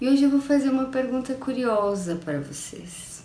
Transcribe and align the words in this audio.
E 0.00 0.08
hoje 0.08 0.22
eu 0.22 0.30
vou 0.30 0.40
fazer 0.40 0.70
uma 0.70 0.86
pergunta 0.86 1.34
curiosa 1.34 2.16
para 2.16 2.40
vocês. 2.40 3.22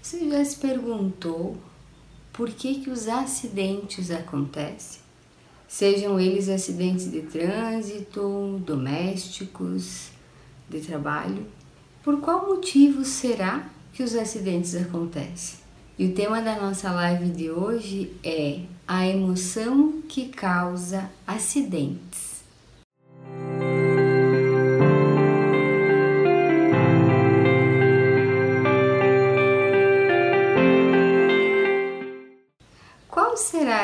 Você 0.00 0.30
já 0.30 0.42
se 0.42 0.56
perguntou 0.56 1.58
por 2.32 2.48
que, 2.50 2.76
que 2.76 2.88
os 2.88 3.06
acidentes 3.06 4.10
acontecem? 4.10 5.02
Sejam 5.68 6.18
eles 6.18 6.48
acidentes 6.48 7.10
de 7.10 7.20
trânsito, 7.20 8.62
domésticos, 8.64 10.08
de 10.70 10.80
trabalho. 10.80 11.46
Por 12.02 12.18
qual 12.18 12.46
motivo 12.46 13.04
será 13.04 13.68
que 13.92 14.02
os 14.02 14.14
acidentes 14.14 14.74
acontecem? 14.74 15.58
E 15.98 16.06
o 16.06 16.14
tema 16.14 16.40
da 16.40 16.58
nossa 16.58 16.90
live 16.92 17.28
de 17.28 17.50
hoje 17.50 18.10
é 18.24 18.62
a 18.88 19.06
emoção 19.06 20.00
que 20.08 20.30
causa 20.30 21.10
acidentes. 21.26 22.33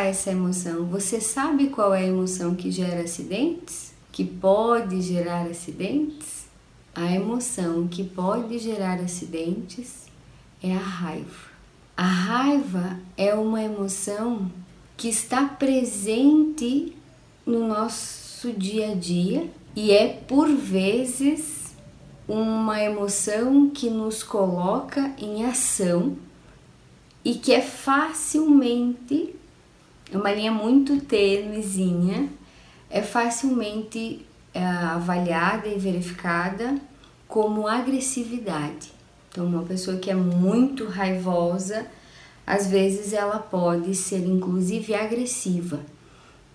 Será 0.01 0.09
essa 0.09 0.31
emoção? 0.31 0.87
Você 0.87 1.21
sabe 1.21 1.69
qual 1.69 1.93
é 1.93 2.01
a 2.01 2.07
emoção 2.07 2.55
que 2.55 2.71
gera 2.71 3.03
acidentes? 3.03 3.93
Que 4.11 4.25
pode 4.25 5.03
gerar 5.03 5.43
acidentes? 5.43 6.47
A 6.95 7.13
emoção 7.13 7.87
que 7.87 8.03
pode 8.03 8.59
gerar 8.59 8.99
acidentes 8.99 10.07
é 10.63 10.75
a 10.75 10.79
raiva. 10.79 11.51
A 11.95 12.07
raiva 12.07 12.99
é 13.15 13.35
uma 13.35 13.63
emoção 13.63 14.51
que 14.97 15.09
está 15.09 15.45
presente 15.45 16.97
no 17.45 17.69
nosso 17.69 18.53
dia 18.53 18.93
a 18.93 18.95
dia 18.95 19.51
e 19.77 19.93
é 19.93 20.09
por 20.09 20.49
vezes 20.49 21.75
uma 22.27 22.83
emoção 22.83 23.69
que 23.69 23.91
nos 23.91 24.23
coloca 24.23 25.15
em 25.19 25.45
ação 25.45 26.17
e 27.23 27.35
que 27.35 27.53
é 27.53 27.61
facilmente, 27.61 29.35
uma 30.17 30.33
linha 30.33 30.53
muito 30.53 31.01
tênuezinha, 31.01 32.29
é 32.89 33.03
facilmente 33.03 34.25
é, 34.53 34.65
avaliada 34.65 35.69
e 35.69 35.79
verificada 35.79 36.77
como 37.29 37.69
agressividade. 37.69 38.93
Então, 39.31 39.47
uma 39.47 39.63
pessoa 39.63 39.97
que 39.99 40.11
é 40.11 40.15
muito 40.15 40.87
raivosa, 40.87 41.87
às 42.45 42.67
vezes 42.67 43.13
ela 43.13 43.39
pode 43.39 43.95
ser 43.95 44.27
inclusive 44.27 44.93
agressiva. 44.93 45.81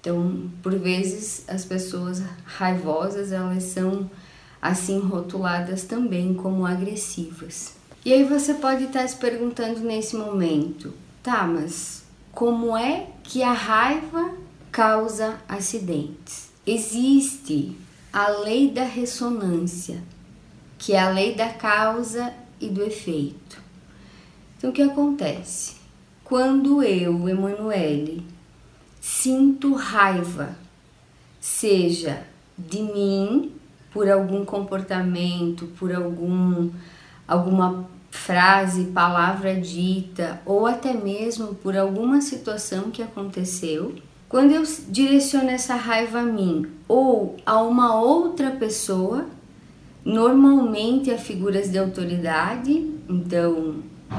Então, 0.01 0.51
por 0.61 0.77
vezes 0.77 1.45
as 1.47 1.63
pessoas 1.63 2.21
raivosas, 2.43 3.31
elas 3.31 3.63
são 3.63 4.09
assim 4.61 4.99
rotuladas 4.99 5.83
também 5.83 6.33
como 6.33 6.65
agressivas. 6.65 7.73
E 8.03 8.13
aí 8.13 8.23
você 8.23 8.53
pode 8.53 8.83
estar 8.83 9.07
se 9.07 9.15
perguntando 9.15 9.79
nesse 9.79 10.15
momento, 10.15 10.93
tá, 11.23 11.47
mas 11.47 12.04
como 12.35 12.75
é 12.75 13.07
que 13.23 13.41
a 13.41 13.53
raiva 13.53 14.33
causa 14.69 15.39
acidentes? 15.47 16.51
Existe 16.67 17.77
a 18.11 18.27
lei 18.27 18.69
da 18.69 18.83
ressonância, 18.83 20.03
que 20.77 20.91
é 20.91 20.99
a 20.99 21.09
lei 21.09 21.33
da 21.33 21.47
causa 21.47 22.33
e 22.59 22.67
do 22.67 22.83
efeito. 22.83 23.63
Então, 24.57 24.69
o 24.69 24.73
que 24.73 24.81
acontece? 24.81 25.75
Quando 26.25 26.83
eu, 26.83 27.29
Emanuele, 27.29 28.25
sinto 28.99 29.73
raiva, 29.73 30.57
seja 31.39 32.27
de 32.57 32.81
mim, 32.81 33.53
por 33.91 34.09
algum 34.09 34.43
comportamento, 34.43 35.67
por 35.79 35.93
algum 35.95 36.69
alguma 37.25 37.89
frase, 38.15 38.85
palavra 38.85 39.53
dita 39.53 40.41
ou 40.45 40.65
até 40.65 40.93
mesmo 40.93 41.53
por 41.55 41.77
alguma 41.77 42.21
situação 42.21 42.89
que 42.89 43.03
aconteceu, 43.03 43.93
quando 44.27 44.51
eu 44.51 44.63
direciono 44.89 45.49
essa 45.49 45.75
raiva 45.75 46.19
a 46.19 46.23
mim 46.23 46.65
ou 46.87 47.37
a 47.45 47.61
uma 47.61 47.99
outra 47.99 48.51
pessoa, 48.51 49.25
normalmente 50.03 51.11
a 51.11 51.17
figuras 51.17 51.71
de 51.71 51.77
autoridade, 51.77 52.71
então 53.07 53.75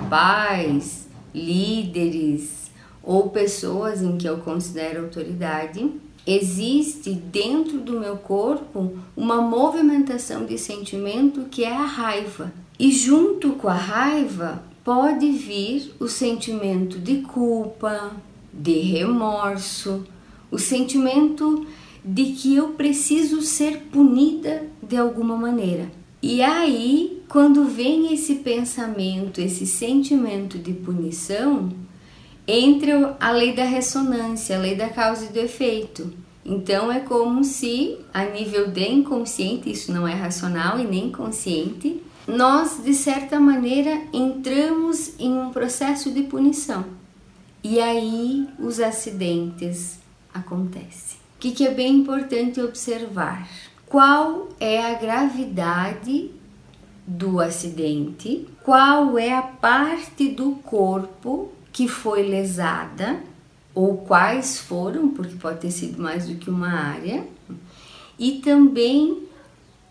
pais, 0.08 1.08
líderes 1.34 2.70
ou 3.02 3.30
pessoas 3.30 4.02
em 4.02 4.16
que 4.16 4.28
eu 4.28 4.38
considero 4.38 5.04
autoridade, 5.04 5.90
existe 6.26 7.12
dentro 7.12 7.78
do 7.78 8.00
meu 8.00 8.16
corpo 8.16 8.98
uma 9.16 9.40
movimentação 9.40 10.44
de 10.44 10.58
sentimento 10.58 11.46
que 11.50 11.62
é 11.62 11.72
a 11.72 11.84
raiva. 11.84 12.52
E 12.78 12.90
junto 12.90 13.52
com 13.52 13.68
a 13.68 13.74
raiva 13.74 14.62
pode 14.84 15.30
vir 15.30 15.94
o 16.00 16.08
sentimento 16.08 16.98
de 16.98 17.22
culpa, 17.22 18.12
de 18.52 18.80
remorso, 18.80 20.04
o 20.50 20.58
sentimento 20.58 21.66
de 22.04 22.26
que 22.32 22.54
eu 22.54 22.68
preciso 22.68 23.42
ser 23.42 23.88
punida 23.92 24.64
de 24.82 24.96
alguma 24.96 25.36
maneira. 25.36 25.90
E 26.22 26.40
aí, 26.42 27.22
quando 27.28 27.64
vem 27.64 28.12
esse 28.12 28.36
pensamento, 28.36 29.40
esse 29.40 29.66
sentimento 29.66 30.58
de 30.58 30.72
punição, 30.72 31.68
entra 32.46 33.16
a 33.18 33.30
lei 33.30 33.54
da 33.54 33.64
ressonância, 33.64 34.56
a 34.56 34.60
lei 34.60 34.74
da 34.74 34.88
causa 34.88 35.24
e 35.26 35.32
do 35.32 35.38
efeito. 35.38 36.12
Então 36.44 36.92
é 36.92 37.00
como 37.00 37.42
se, 37.42 37.98
a 38.14 38.24
nível 38.24 38.68
de 38.68 38.88
inconsciente, 38.88 39.70
isso 39.70 39.92
não 39.92 40.06
é 40.06 40.14
racional 40.14 40.78
e 40.78 40.84
nem 40.84 41.10
consciente, 41.10 42.00
nós, 42.26 42.82
de 42.82 42.94
certa 42.94 43.38
maneira, 43.40 44.02
entramos 44.12 45.12
em 45.18 45.32
um 45.32 45.50
processo 45.50 46.10
de 46.12 46.22
punição. 46.22 46.84
E 47.62 47.80
aí 47.80 48.48
os 48.58 48.78
acidentes 48.78 49.98
acontecem. 50.32 51.18
O 51.36 51.38
que, 51.40 51.50
que 51.50 51.66
é 51.66 51.70
bem 51.70 51.96
importante 51.96 52.60
observar? 52.60 53.48
Qual 53.86 54.48
é 54.58 54.84
a 54.84 54.94
gravidade 54.94 56.30
do 57.06 57.40
acidente? 57.40 58.46
Qual 58.62 59.18
é 59.18 59.32
a 59.32 59.42
parte 59.42 60.28
do 60.28 60.52
corpo 60.62 61.52
que 61.76 61.86
foi 61.86 62.22
lesada? 62.22 63.20
Ou 63.74 63.98
quais 63.98 64.58
foram, 64.58 65.10
porque 65.10 65.34
pode 65.34 65.60
ter 65.60 65.70
sido 65.70 66.02
mais 66.02 66.26
do 66.26 66.36
que 66.36 66.48
uma 66.48 66.72
área? 66.72 67.22
E 68.18 68.38
também 68.38 69.24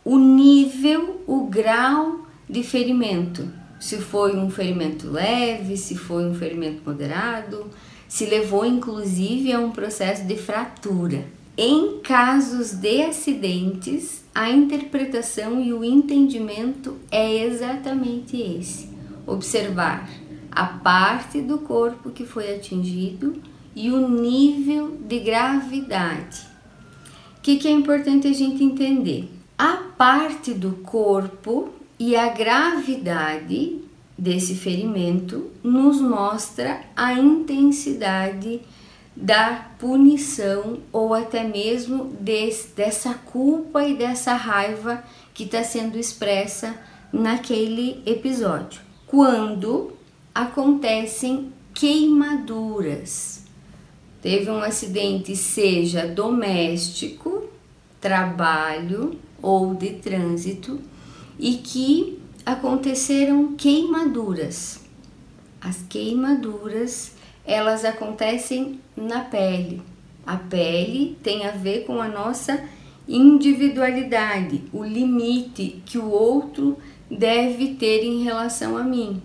o 0.03 0.17
nível, 0.17 1.21
o 1.27 1.45
grau 1.45 2.25
de 2.49 2.63
ferimento. 2.63 3.47
Se 3.79 3.97
foi 3.97 4.35
um 4.35 4.49
ferimento 4.49 5.11
leve, 5.11 5.77
se 5.77 5.95
foi 5.95 6.25
um 6.25 6.33
ferimento 6.33 6.81
moderado, 6.83 7.69
se 8.07 8.25
levou 8.25 8.65
inclusive 8.65 9.53
a 9.53 9.59
um 9.59 9.69
processo 9.69 10.25
de 10.25 10.37
fratura. 10.37 11.23
Em 11.55 11.99
casos 11.99 12.71
de 12.71 13.03
acidentes, 13.03 14.23
a 14.33 14.49
interpretação 14.49 15.63
e 15.63 15.71
o 15.71 15.83
entendimento 15.83 16.97
é 17.11 17.45
exatamente 17.45 18.41
esse: 18.41 18.89
observar 19.27 20.09
a 20.55 20.65
parte 20.65 21.41
do 21.41 21.57
corpo 21.57 22.11
que 22.11 22.25
foi 22.25 22.55
atingido 22.55 23.41
e 23.75 23.91
o 23.91 24.07
nível 24.07 24.97
de 25.01 25.19
gravidade. 25.19 26.47
O 27.37 27.41
que, 27.41 27.57
que 27.57 27.67
é 27.67 27.71
importante 27.71 28.27
a 28.27 28.33
gente 28.33 28.63
entender? 28.63 29.29
A 29.57 29.77
parte 29.97 30.53
do 30.53 30.71
corpo 30.77 31.69
e 31.99 32.15
a 32.15 32.29
gravidade 32.29 33.81
desse 34.17 34.55
ferimento 34.55 35.51
nos 35.61 35.99
mostra 35.99 36.81
a 36.95 37.13
intensidade 37.13 38.61
da 39.15 39.71
punição 39.77 40.79
ou 40.91 41.13
até 41.13 41.43
mesmo 41.43 42.05
desse, 42.19 42.69
dessa 42.69 43.13
culpa 43.13 43.83
e 43.83 43.95
dessa 43.95 44.33
raiva 44.33 45.03
que 45.33 45.43
está 45.43 45.63
sendo 45.63 45.97
expressa 45.97 46.75
naquele 47.11 48.01
episódio. 48.05 48.81
Quando 49.07 49.94
acontecem 50.35 51.53
queimaduras, 51.73 53.45
teve 54.21 54.51
um 54.51 54.57
acidente, 54.57 55.33
seja 55.33 56.05
doméstico, 56.05 57.49
trabalho 58.01 59.17
ou 59.41 59.73
de 59.73 59.91
trânsito 59.91 60.81
e 61.39 61.53
que 61.53 62.19
aconteceram 62.45 63.55
queimaduras. 63.55 64.81
As 65.61 65.81
queimaduras, 65.83 67.13
elas 67.45 67.85
acontecem 67.85 68.81
na 68.95 69.21
pele. 69.21 69.81
A 70.25 70.35
pele 70.35 71.17
tem 71.23 71.47
a 71.47 71.51
ver 71.51 71.85
com 71.85 72.01
a 72.01 72.09
nossa 72.09 72.61
individualidade, 73.07 74.63
o 74.73 74.83
limite 74.83 75.81
que 75.85 75.97
o 75.97 76.09
outro 76.09 76.77
deve 77.09 77.75
ter 77.75 78.03
em 78.03 78.23
relação 78.23 78.75
a 78.75 78.83
mim. 78.83 79.21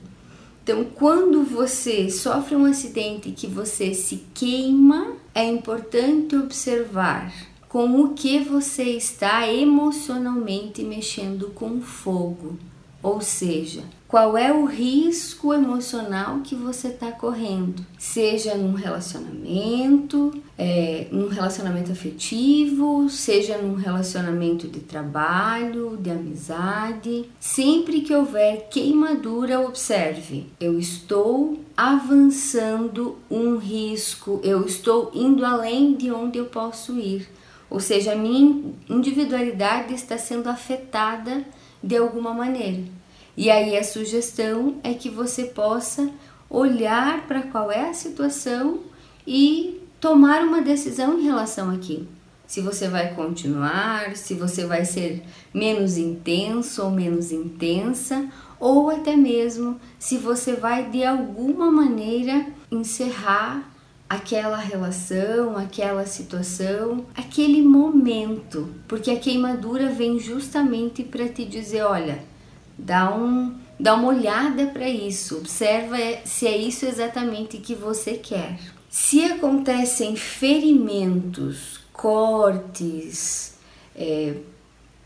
Então, 0.70 0.84
quando 0.84 1.42
você 1.42 2.08
sofre 2.08 2.54
um 2.54 2.64
acidente 2.64 3.32
que 3.32 3.48
você 3.48 3.92
se 3.92 4.22
queima, 4.32 5.16
é 5.34 5.44
importante 5.44 6.36
observar 6.36 7.34
com 7.68 8.00
o 8.00 8.14
que 8.14 8.38
você 8.38 8.84
está 8.84 9.52
emocionalmente 9.52 10.84
mexendo 10.84 11.48
com 11.56 11.80
fogo. 11.80 12.56
Ou 13.02 13.20
seja, 13.20 13.82
qual 14.10 14.36
é 14.36 14.52
o 14.52 14.64
risco 14.64 15.54
emocional 15.54 16.40
que 16.40 16.56
você 16.56 16.88
está 16.88 17.12
correndo, 17.12 17.86
seja 17.96 18.56
num 18.56 18.72
relacionamento, 18.72 20.32
é, 20.58 21.06
num 21.12 21.28
relacionamento 21.28 21.92
afetivo, 21.92 23.08
seja 23.08 23.56
num 23.58 23.76
relacionamento 23.76 24.66
de 24.66 24.80
trabalho, 24.80 25.96
de 25.96 26.10
amizade. 26.10 27.30
Sempre 27.38 28.00
que 28.00 28.12
houver 28.12 28.68
queimadura, 28.68 29.60
observe: 29.60 30.46
eu 30.58 30.76
estou 30.76 31.60
avançando 31.76 33.16
um 33.30 33.58
risco, 33.58 34.40
eu 34.42 34.66
estou 34.66 35.12
indo 35.14 35.46
além 35.46 35.94
de 35.94 36.10
onde 36.10 36.36
eu 36.36 36.46
posso 36.46 36.98
ir. 36.98 37.28
Ou 37.70 37.78
seja, 37.78 38.14
a 38.14 38.16
minha 38.16 38.74
individualidade 38.88 39.94
está 39.94 40.18
sendo 40.18 40.48
afetada 40.48 41.44
de 41.80 41.96
alguma 41.96 42.34
maneira. 42.34 42.82
E 43.40 43.50
aí 43.50 43.74
a 43.74 43.82
sugestão 43.82 44.76
é 44.84 44.92
que 44.92 45.08
você 45.08 45.44
possa 45.44 46.10
olhar 46.50 47.26
para 47.26 47.40
qual 47.40 47.72
é 47.72 47.88
a 47.88 47.94
situação 47.94 48.80
e 49.26 49.80
tomar 49.98 50.42
uma 50.42 50.60
decisão 50.60 51.18
em 51.18 51.22
relação 51.22 51.70
àquilo. 51.70 52.06
Se 52.46 52.60
você 52.60 52.86
vai 52.86 53.14
continuar, 53.14 54.14
se 54.14 54.34
você 54.34 54.66
vai 54.66 54.84
ser 54.84 55.22
menos 55.54 55.96
intenso 55.96 56.82
ou 56.84 56.90
menos 56.90 57.32
intensa, 57.32 58.28
ou 58.58 58.90
até 58.90 59.16
mesmo 59.16 59.80
se 59.98 60.18
você 60.18 60.52
vai 60.52 60.90
de 60.90 61.02
alguma 61.02 61.70
maneira 61.70 62.44
encerrar 62.70 63.72
aquela 64.06 64.58
relação, 64.58 65.56
aquela 65.56 66.04
situação, 66.04 67.06
aquele 67.16 67.62
momento, 67.62 68.68
porque 68.86 69.10
a 69.10 69.18
queimadura 69.18 69.88
vem 69.88 70.18
justamente 70.18 71.02
para 71.02 71.26
te 71.26 71.46
dizer, 71.46 71.84
olha, 71.84 72.28
Dá, 72.82 73.14
um, 73.14 73.54
dá 73.78 73.94
uma 73.94 74.08
olhada 74.08 74.66
para 74.68 74.88
isso, 74.88 75.36
observa 75.36 75.96
se 76.24 76.46
é 76.46 76.56
isso 76.56 76.86
exatamente 76.86 77.58
que 77.58 77.74
você 77.74 78.14
quer. 78.14 78.58
Se 78.88 79.22
acontecem 79.24 80.16
ferimentos, 80.16 81.78
cortes 81.92 83.58
é, 83.94 84.36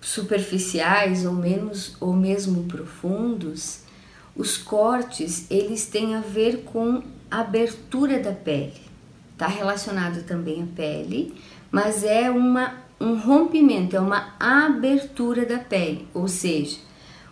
superficiais 0.00 1.26
ou 1.26 1.32
menos 1.32 1.96
ou 2.00 2.12
mesmo 2.12 2.62
profundos, 2.64 3.80
os 4.36 4.56
cortes 4.56 5.50
eles 5.50 5.86
têm 5.86 6.14
a 6.14 6.20
ver 6.20 6.58
com 6.64 7.02
a 7.28 7.40
abertura 7.40 8.20
da 8.20 8.32
pele. 8.32 8.80
Está 9.32 9.48
relacionado 9.48 10.24
também 10.24 10.62
à 10.62 10.66
pele, 10.76 11.34
mas 11.72 12.04
é 12.04 12.30
uma, 12.30 12.74
um 13.00 13.18
rompimento, 13.18 13.96
é 13.96 14.00
uma 14.00 14.32
abertura 14.38 15.44
da 15.44 15.58
pele, 15.58 16.06
ou 16.14 16.28
seja, 16.28 16.78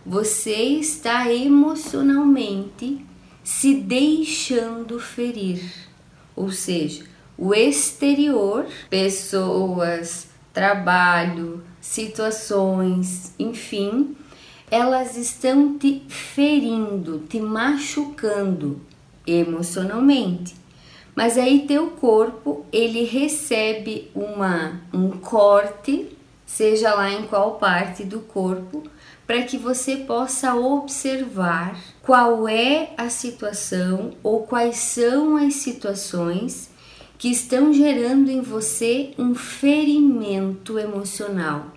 você 0.05 0.55
está 0.55 1.33
emocionalmente 1.33 3.05
se 3.45 3.75
deixando 3.75 4.99
ferir. 4.99 5.63
Ou 6.35 6.51
seja, 6.51 7.05
o 7.37 7.55
exterior, 7.55 8.67
pessoas, 8.89 10.29
trabalho, 10.53 11.63
situações, 11.81 13.35
enfim, 13.39 14.17
elas 14.71 15.17
estão 15.17 15.79
te 15.79 16.03
ferindo, 16.09 17.21
te 17.29 17.41
machucando 17.41 18.81
emocionalmente. 19.27 20.55
Mas 21.15 21.37
aí 21.37 21.67
teu 21.67 21.91
corpo, 21.91 22.65
ele 22.73 23.05
recebe 23.05 24.11
uma 24.15 24.81
um 24.93 25.11
corte, 25.11 26.17
seja 26.47 26.95
lá 26.95 27.11
em 27.11 27.27
qual 27.27 27.57
parte 27.57 28.03
do 28.03 28.21
corpo, 28.21 28.83
para 29.27 29.43
que 29.43 29.57
você 29.57 29.97
possa 29.99 30.55
observar 30.55 31.79
qual 32.03 32.49
é 32.49 32.93
a 32.97 33.09
situação 33.09 34.13
ou 34.23 34.43
quais 34.43 34.77
são 34.77 35.37
as 35.37 35.55
situações 35.55 36.71
que 37.19 37.31
estão 37.31 37.73
gerando 37.73 38.31
em 38.31 38.41
você 38.41 39.13
um 39.17 39.35
ferimento 39.35 40.79
emocional. 40.79 41.73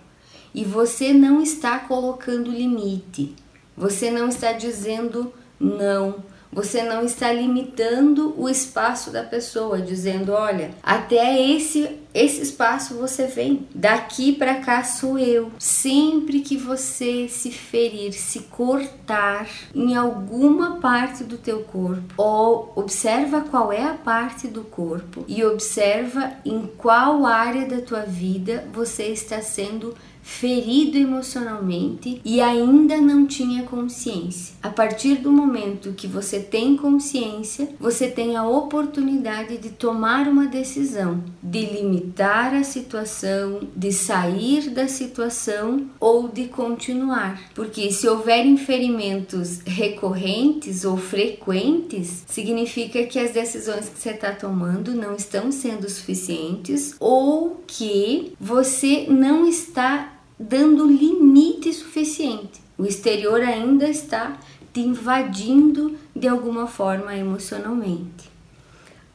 E 0.52 0.64
você 0.64 1.12
não 1.12 1.40
está 1.40 1.78
colocando 1.78 2.50
limite, 2.50 3.34
você 3.76 4.10
não 4.10 4.28
está 4.28 4.52
dizendo 4.52 5.32
não, 5.60 6.16
você 6.56 6.82
não 6.82 7.04
está 7.04 7.30
limitando 7.30 8.34
o 8.34 8.48
espaço 8.48 9.10
da 9.10 9.22
pessoa, 9.22 9.78
dizendo, 9.78 10.32
olha, 10.32 10.70
até 10.82 11.38
esse 11.38 12.00
esse 12.16 12.40
espaço 12.40 12.94
você 12.94 13.26
vem. 13.26 13.68
Daqui 13.74 14.32
para 14.32 14.54
cá 14.54 14.82
sou 14.82 15.18
eu. 15.18 15.52
Sempre 15.58 16.40
que 16.40 16.56
você 16.56 17.28
se 17.28 17.50
ferir, 17.50 18.14
se 18.14 18.40
cortar 18.44 19.46
em 19.74 19.94
alguma 19.94 20.80
parte 20.80 21.22
do 21.22 21.36
teu 21.36 21.60
corpo, 21.64 22.14
ou 22.16 22.72
observa 22.74 23.42
qual 23.42 23.70
é 23.70 23.84
a 23.84 23.92
parte 23.92 24.48
do 24.48 24.62
corpo 24.62 25.26
e 25.28 25.44
observa 25.44 26.32
em 26.42 26.66
qual 26.78 27.26
área 27.26 27.66
da 27.66 27.82
tua 27.82 28.00
vida 28.00 28.66
você 28.72 29.08
está 29.08 29.42
sendo 29.42 29.94
ferido 30.26 30.98
emocionalmente 30.98 32.20
e 32.24 32.40
ainda 32.40 32.96
não 32.96 33.26
tinha 33.26 33.62
consciência. 33.62 34.56
A 34.60 34.68
partir 34.68 35.14
do 35.14 35.30
momento 35.30 35.92
que 35.92 36.08
você 36.08 36.40
tem 36.40 36.76
consciência, 36.76 37.68
você 37.78 38.08
tem 38.08 38.36
a 38.36 38.46
oportunidade 38.46 39.56
de 39.56 39.70
tomar 39.70 40.26
uma 40.26 40.46
decisão, 40.46 41.22
de 41.40 41.64
limitar 41.64 42.52
a 42.54 42.64
situação, 42.64 43.60
de 43.74 43.92
sair 43.92 44.68
da 44.70 44.88
situação 44.88 45.86
ou 46.00 46.28
de 46.28 46.48
continuar. 46.48 47.40
Porque 47.54 47.92
se 47.92 48.08
houver 48.08 48.44
ferimentos 48.56 49.60
recorrentes 49.64 50.84
ou 50.84 50.96
frequentes, 50.96 52.24
significa 52.26 53.04
que 53.04 53.18
as 53.18 53.30
decisões 53.30 53.88
que 53.88 53.98
você 53.98 54.10
está 54.10 54.32
tomando 54.32 54.92
não 54.92 55.14
estão 55.14 55.52
sendo 55.52 55.88
suficientes 55.88 56.96
ou 56.98 57.62
que 57.66 58.34
você 58.40 59.06
não 59.08 59.46
está 59.46 60.15
dando 60.38 60.86
limite 60.86 61.72
suficiente. 61.72 62.60
O 62.78 62.84
exterior 62.84 63.40
ainda 63.40 63.88
está 63.88 64.38
te 64.72 64.80
invadindo 64.80 65.96
de 66.14 66.28
alguma 66.28 66.66
forma 66.66 67.16
emocionalmente. 67.16 68.30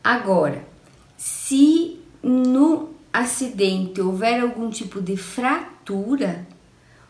Agora, 0.03 0.68
se 1.15 2.00
no 2.23 2.89
acidente 3.13 4.01
houver 4.01 4.41
algum 4.41 4.69
tipo 4.69 5.00
de 5.00 5.15
fratura, 5.15 6.47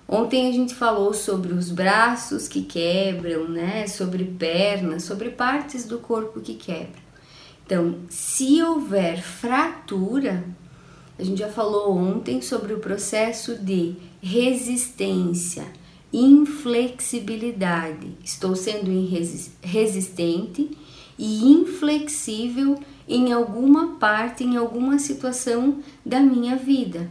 ontem 0.08 0.50
a 0.50 0.52
gente 0.52 0.76
falou 0.76 1.14
sobre 1.14 1.54
os 1.54 1.72
braços 1.72 2.50
que 2.50 2.64
quebram, 2.64 3.48
né? 3.48 3.88
Sobre 3.88 4.26
pernas, 4.26 5.04
sobre 5.04 5.30
partes 5.30 5.86
do 5.86 6.00
corpo 6.00 6.42
que 6.42 6.56
quebram. 6.56 7.02
Então, 7.66 8.00
se 8.10 8.62
houver 8.62 9.22
fratura, 9.22 10.44
a 11.22 11.24
gente 11.24 11.38
já 11.38 11.50
falou 11.50 11.96
ontem 11.96 12.42
sobre 12.42 12.74
o 12.74 12.80
processo 12.80 13.56
de 13.56 13.96
resistência, 14.20 15.68
inflexibilidade. 16.12 18.18
Estou 18.24 18.56
sendo 18.56 18.90
resistente 19.62 20.72
e 21.20 21.44
inflexível 21.44 22.80
em 23.08 23.32
alguma 23.32 24.00
parte, 24.00 24.44
em 24.44 24.58
alguma 24.58 24.98
situação 24.98 25.78
da 26.04 26.20
minha 26.20 26.56
vida. 26.56 27.08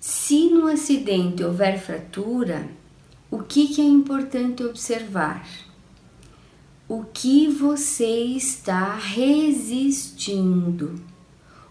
Se 0.00 0.48
no 0.48 0.66
acidente 0.66 1.44
houver 1.44 1.78
fratura, 1.78 2.66
o 3.30 3.40
que, 3.40 3.68
que 3.68 3.82
é 3.82 3.84
importante 3.84 4.64
observar? 4.64 5.46
O 6.88 7.04
que 7.04 7.48
você 7.48 8.24
está 8.24 8.94
resistindo? 8.94 10.94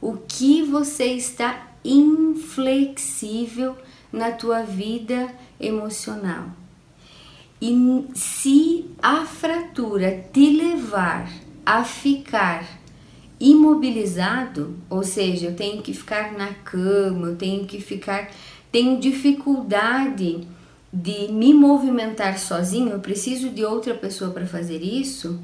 O 0.03 0.17
que 0.27 0.62
você 0.62 1.05
está 1.05 1.72
inflexível 1.81 3.77
na 4.12 4.33
tua 4.33 4.62
vida 4.62 5.33
emocional. 5.57 6.50
E 7.62 8.03
se 8.13 8.86
a 9.01 9.25
fratura 9.25 10.25
te 10.33 10.50
levar 10.50 11.31
a 11.65 11.86
ficar 11.86 12.67
imobilizado, 13.39 14.75
ou 14.89 15.03
seja, 15.03 15.48
eu 15.48 15.55
tenho 15.55 15.81
que 15.81 15.93
ficar 15.93 16.33
na 16.33 16.53
cama, 16.53 17.27
eu 17.27 17.38
tenho 17.38 17.65
que 17.65 17.79
ficar, 17.79 18.29
tenho 18.69 19.00
dificuldade 19.00 20.45
de 20.91 21.31
me 21.31 21.53
movimentar 21.53 22.38
sozinho, 22.38 22.89
eu 22.89 23.00
preciso 23.00 23.50
de 23.50 23.63
outra 23.63 23.93
pessoa 23.93 24.31
para 24.31 24.45
fazer 24.45 24.81
isso, 24.83 25.39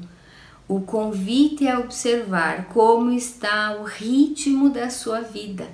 o 0.70 0.80
convite 0.82 1.66
é 1.66 1.76
observar 1.76 2.66
como 2.66 3.10
está 3.10 3.76
o 3.80 3.82
ritmo 3.82 4.70
da 4.70 4.88
sua 4.88 5.20
vida. 5.20 5.66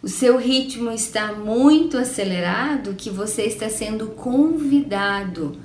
O 0.00 0.06
seu 0.06 0.38
ritmo 0.38 0.92
está 0.92 1.32
muito 1.32 1.98
acelerado 1.98 2.94
que 2.94 3.10
você 3.10 3.42
está 3.42 3.68
sendo 3.68 4.06
convidado 4.10 5.58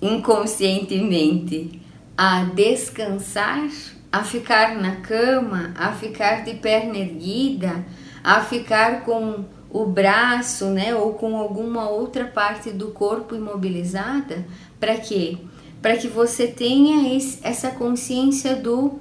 inconscientemente 0.00 1.82
a 2.16 2.44
descansar, 2.44 3.68
a 4.12 4.22
ficar 4.22 4.76
na 4.76 5.00
cama, 5.00 5.74
a 5.76 5.90
ficar 5.90 6.44
de 6.44 6.54
perna 6.54 6.98
erguida, 6.98 7.84
a 8.22 8.40
ficar 8.40 9.04
com 9.04 9.44
o 9.68 9.84
braço, 9.84 10.66
né, 10.66 10.94
ou 10.94 11.14
com 11.14 11.36
alguma 11.36 11.88
outra 11.88 12.24
parte 12.24 12.70
do 12.70 12.92
corpo 12.92 13.34
imobilizada, 13.34 14.46
para 14.78 14.96
quê? 14.96 15.38
Para 15.82 15.96
que 15.96 16.08
você 16.08 16.46
tenha 16.46 17.14
esse, 17.14 17.40
essa 17.42 17.72
consciência 17.72 18.56
do 18.56 19.00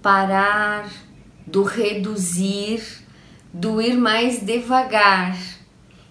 parar, 0.00 0.90
do 1.46 1.62
reduzir, 1.62 2.82
do 3.52 3.80
ir 3.80 3.96
mais 3.96 4.40
devagar. 4.40 5.38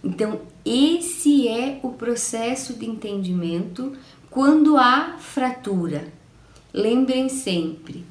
Então, 0.03 0.41
esse 0.63 1.47
é 1.47 1.79
o 1.81 1.89
processo 1.89 2.75
de 2.75 2.85
entendimento 2.85 3.93
quando 4.29 4.77
há 4.77 5.17
fratura. 5.17 6.13
Lembrem 6.73 7.27
sempre, 7.27 8.05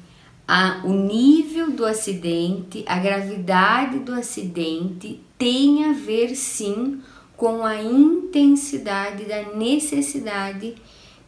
o 0.83 0.91
nível 0.91 1.71
do 1.71 1.85
acidente, 1.85 2.83
a 2.85 2.99
gravidade 2.99 3.99
do 3.99 4.13
acidente 4.13 5.19
tem 5.37 5.85
a 5.85 5.93
ver 5.93 6.35
sim 6.35 7.01
com 7.37 7.65
a 7.65 7.81
intensidade 7.81 9.25
da 9.25 9.55
necessidade 9.55 10.75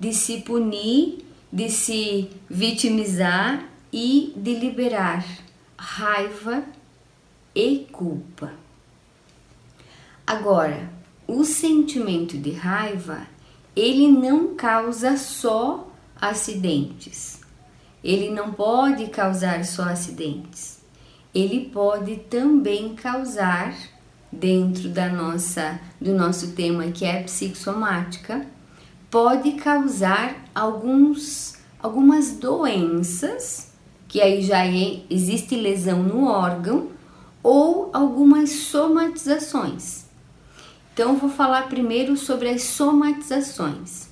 de 0.03 0.13
se 0.13 0.41
punir, 0.41 1.25
de 1.50 1.69
se 1.69 2.29
vitimizar 2.50 3.69
e 3.91 4.33
de 4.36 4.53
liberar 4.53 5.25
raiva 5.77 6.62
e 7.55 7.88
culpa. 7.89 8.51
Agora, 10.27 10.91
o 11.25 11.45
sentimento 11.45 12.38
de 12.38 12.51
raiva, 12.51 13.25
ele 13.74 14.10
não 14.10 14.55
causa 14.55 15.15
só 15.15 15.89
acidentes. 16.19 17.39
Ele 18.03 18.29
não 18.29 18.51
pode 18.51 19.07
causar 19.07 19.63
só 19.63 19.83
acidentes. 19.83 20.81
Ele 21.33 21.69
pode 21.72 22.17
também 22.17 22.93
causar 22.93 23.74
dentro 24.29 24.89
da 24.89 25.07
nossa 25.07 25.79
do 26.01 26.13
nosso 26.13 26.51
tema 26.51 26.91
que 26.91 27.05
é 27.05 27.24
psicossomática, 27.24 28.45
pode 29.13 29.51
causar 29.51 30.43
alguns 30.55 31.53
algumas 31.79 32.32
doenças 32.32 33.72
que 34.08 34.20
aí 34.20 34.41
já 34.41 34.65
é, 34.65 35.01
existe 35.08 35.55
lesão 35.55 36.01
no 36.01 36.25
órgão 36.25 36.88
ou 37.43 37.91
algumas 37.93 38.50
somatizações. 38.50 40.05
Então, 40.91 41.15
vou 41.17 41.29
falar 41.29 41.70
primeiro 41.70 42.17
sobre 42.17 42.50
as 42.50 42.63
somatizações. 42.63 44.08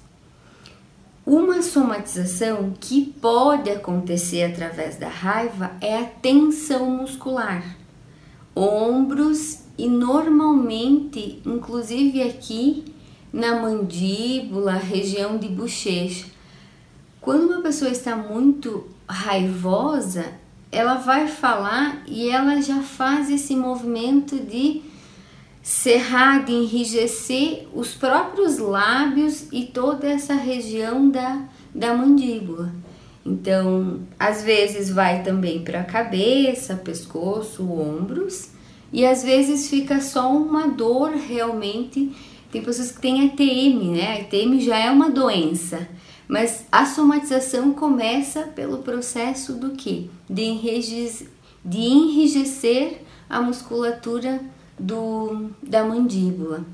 Uma 1.26 1.64
somatização 1.64 2.72
que 2.80 3.06
pode 3.20 3.72
acontecer 3.72 4.44
através 4.44 4.98
da 4.98 5.08
raiva 5.08 5.72
é 5.82 5.98
a 5.98 6.06
tensão 6.06 6.92
muscular, 6.92 7.64
ombros 8.56 9.64
e 9.80 9.88
normalmente, 9.88 11.42
inclusive 11.44 12.22
aqui 12.22 12.91
na 13.32 13.62
mandíbula, 13.62 14.74
região 14.74 15.38
de 15.38 15.48
bochecha. 15.48 16.26
Quando 17.20 17.52
uma 17.52 17.62
pessoa 17.62 17.92
está 17.92 18.16
muito 18.16 18.88
raivosa, 19.08 20.26
ela 20.72 20.96
vai 20.96 21.28
falar 21.28 22.04
e 22.08 22.30
ela 22.30 22.62
já 22.62 22.82
faz 22.82 23.30
esse 23.30 23.56
movimento 23.56 24.38
de 24.38 24.82
cerrar, 25.62 26.44
de 26.44 26.54
enrijecer 26.54 27.68
os 27.74 27.94
próprios 27.94 28.58
lábios 28.58 29.48
e 29.52 29.66
toda 29.66 30.08
essa 30.08 30.34
região 30.34 31.10
da, 31.10 31.44
da 31.74 31.94
mandíbula. 31.94 32.74
Então, 33.26 34.02
às 34.18 34.44
vezes 34.44 34.90
vai 34.90 35.22
também 35.22 35.64
para 35.64 35.82
a 35.82 35.86
cabeça, 35.86 36.76
pescoço, 36.76 37.64
ombros, 37.72 38.50
e 38.92 39.06
às 39.06 39.24
vezes 39.24 39.70
fica 39.70 40.02
só 40.02 40.34
uma 40.36 40.68
dor 40.68 41.12
realmente. 41.12 42.12
Tem 42.52 42.62
pessoas 42.62 42.92
que 42.92 43.00
têm 43.00 43.28
ATM, 43.28 43.92
né? 43.96 44.12
A 44.12 44.22
ATM 44.22 44.60
já 44.60 44.78
é 44.78 44.92
uma 44.92 45.10
doença, 45.10 45.88
mas 46.28 46.66
a 46.72 46.86
somatização 46.86 47.74
começa 47.74 48.42
pelo 48.44 48.80
processo 48.80 49.54
do 49.54 49.72
que? 49.72 50.10
De, 50.30 50.42
enrijecer, 50.44 51.28
de 51.64 51.80
enrijecer 51.80 53.02
a 53.30 53.42
musculatura 53.42 54.42
do, 54.78 55.50
da 55.64 55.86
mandíbula. 55.86 56.66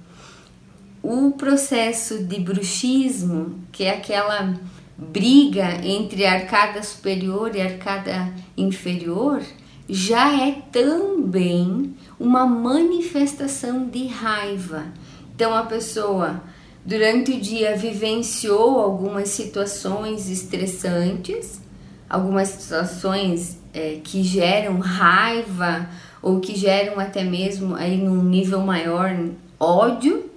O 1.04 1.32
processo 1.32 2.24
de 2.24 2.40
bruxismo, 2.40 3.60
que 3.72 3.84
é 3.84 3.92
aquela 3.92 4.60
briga 4.98 5.86
entre 5.86 6.26
arcada 6.26 6.82
superior 6.82 7.56
e 7.56 7.62
arcada 7.62 8.34
inferior, 8.58 9.44
já 9.88 10.42
é 10.42 10.54
também 10.72 11.96
uma 12.20 12.46
manifestação 12.46 13.88
de 13.88 14.08
raiva. 14.08 14.92
Então 15.38 15.54
a 15.54 15.62
pessoa 15.62 16.42
durante 16.84 17.30
o 17.34 17.40
dia 17.40 17.78
vivenciou 17.78 18.80
algumas 18.80 19.30
situações 19.30 20.32
estressantes, 20.32 21.62
algumas 22.10 22.48
situações 22.48 23.60
é, 23.72 24.00
que 24.04 24.24
geram 24.24 24.80
raiva 24.80 25.88
ou 26.24 26.40
que 26.40 26.56
geram 26.56 27.00
até 27.00 27.24
mesmo 27.24 27.76
aí 27.76 27.98
num 28.00 28.24
nível 28.24 28.62
maior 28.62 29.16
ódio. 29.60 30.28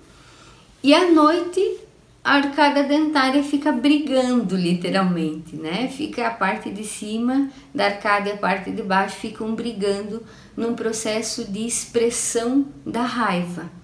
E 0.82 0.92
à 0.92 1.10
noite 1.10 1.78
a 2.22 2.34
arcada 2.34 2.82
dentária 2.82 3.42
fica 3.42 3.72
brigando 3.72 4.54
literalmente, 4.54 5.56
né? 5.56 5.88
Fica 5.88 6.26
a 6.26 6.30
parte 6.30 6.70
de 6.70 6.84
cima 6.84 7.48
da 7.74 7.86
arcada 7.86 8.28
e 8.28 8.32
a 8.32 8.36
parte 8.36 8.70
de 8.70 8.82
baixo 8.82 9.16
ficam 9.16 9.54
brigando 9.54 10.22
num 10.54 10.74
processo 10.74 11.50
de 11.50 11.64
expressão 11.64 12.66
da 12.84 13.00
raiva. 13.00 13.79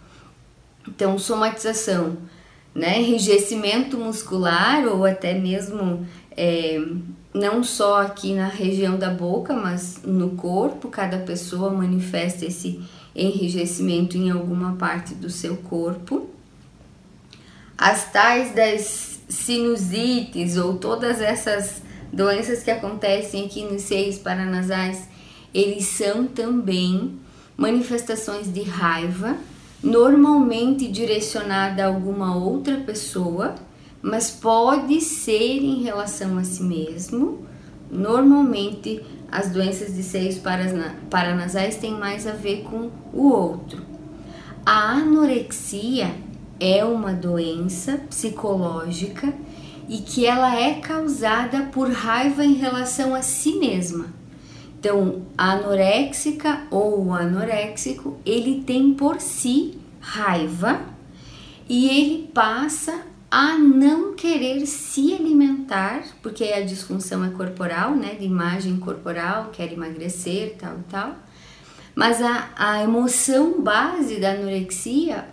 Então, 0.88 1.18
somatização, 1.18 2.16
né? 2.74 3.00
Enrijecimento 3.00 3.96
muscular 3.96 4.86
ou 4.86 5.04
até 5.04 5.34
mesmo 5.38 6.06
é, 6.36 6.80
não 7.32 7.62
só 7.62 8.02
aqui 8.02 8.34
na 8.34 8.48
região 8.48 8.98
da 8.98 9.10
boca, 9.10 9.54
mas 9.54 10.00
no 10.04 10.30
corpo, 10.30 10.88
cada 10.88 11.18
pessoa 11.18 11.70
manifesta 11.70 12.44
esse 12.44 12.80
enrijecimento 13.14 14.16
em 14.16 14.30
alguma 14.30 14.76
parte 14.76 15.14
do 15.14 15.30
seu 15.30 15.56
corpo. 15.56 16.30
As 17.76 18.10
tais 18.10 18.54
das 18.54 19.20
sinusites 19.28 20.56
ou 20.56 20.78
todas 20.78 21.20
essas 21.20 21.82
doenças 22.12 22.62
que 22.62 22.70
acontecem 22.70 23.44
aqui 23.44 23.62
nos 23.64 23.82
seios 23.82 24.16
paranasais, 24.16 25.08
eles 25.52 25.86
são 25.86 26.26
também 26.26 27.18
manifestações 27.56 28.52
de 28.52 28.62
raiva, 28.62 29.36
normalmente 29.86 30.88
direcionada 30.88 31.84
a 31.84 31.88
alguma 31.88 32.36
outra 32.36 32.76
pessoa 32.78 33.54
mas 34.06 34.30
pode 34.30 35.00
ser 35.00 35.58
em 35.58 35.82
relação 35.82 36.38
a 36.38 36.44
si 36.44 36.62
mesmo. 36.62 37.44
Normalmente, 37.90 39.02
as 39.30 39.50
doenças 39.50 39.96
de 39.96 40.02
seios 40.04 40.40
paranasais 41.10 41.76
têm 41.76 41.98
mais 41.98 42.24
a 42.24 42.30
ver 42.30 42.62
com 42.62 42.88
o 43.12 43.28
outro. 43.28 43.82
A 44.64 44.92
anorexia 44.92 46.14
é 46.60 46.84
uma 46.84 47.12
doença 47.12 47.98
psicológica 48.08 49.34
e 49.88 49.98
que 49.98 50.24
ela 50.24 50.54
é 50.54 50.74
causada 50.74 51.64
por 51.72 51.90
raiva 51.90 52.44
em 52.44 52.54
relação 52.54 53.12
a 53.12 53.22
si 53.22 53.56
mesma. 53.56 54.06
Então, 54.86 55.22
a 55.36 55.54
anoréxica 55.54 56.62
ou 56.70 57.06
o 57.06 57.12
anoréxico, 57.12 58.20
ele 58.24 58.62
tem 58.64 58.94
por 58.94 59.20
si 59.20 59.76
raiva 60.00 60.80
e 61.68 61.88
ele 61.88 62.28
passa 62.32 63.00
a 63.28 63.58
não 63.58 64.14
querer 64.14 64.64
se 64.64 65.12
alimentar, 65.12 66.04
porque 66.22 66.44
a 66.44 66.64
disfunção 66.64 67.24
é 67.24 67.30
corporal, 67.30 67.96
né, 67.96 68.14
de 68.14 68.26
imagem 68.26 68.76
corporal, 68.76 69.50
quer 69.52 69.72
emagrecer, 69.72 70.54
tal 70.56 70.78
e 70.78 70.82
tal. 70.88 71.16
Mas 71.92 72.22
a, 72.22 72.50
a 72.56 72.84
emoção 72.84 73.60
base 73.60 74.20
da 74.20 74.34
anorexia 74.34 75.26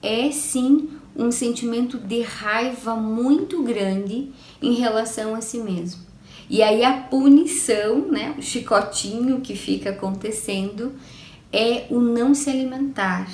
é 0.00 0.30
sim 0.30 0.88
um 1.16 1.32
sentimento 1.32 1.98
de 1.98 2.22
raiva 2.22 2.94
muito 2.94 3.60
grande 3.64 4.30
em 4.62 4.74
relação 4.74 5.34
a 5.34 5.40
si 5.40 5.58
mesmo. 5.58 6.09
E 6.50 6.64
aí 6.64 6.84
a 6.84 6.94
punição, 6.94 8.08
né, 8.08 8.34
o 8.36 8.42
chicotinho 8.42 9.40
que 9.40 9.54
fica 9.54 9.90
acontecendo 9.90 10.92
é 11.52 11.86
o 11.88 12.00
não 12.00 12.34
se 12.34 12.50
alimentar. 12.50 13.30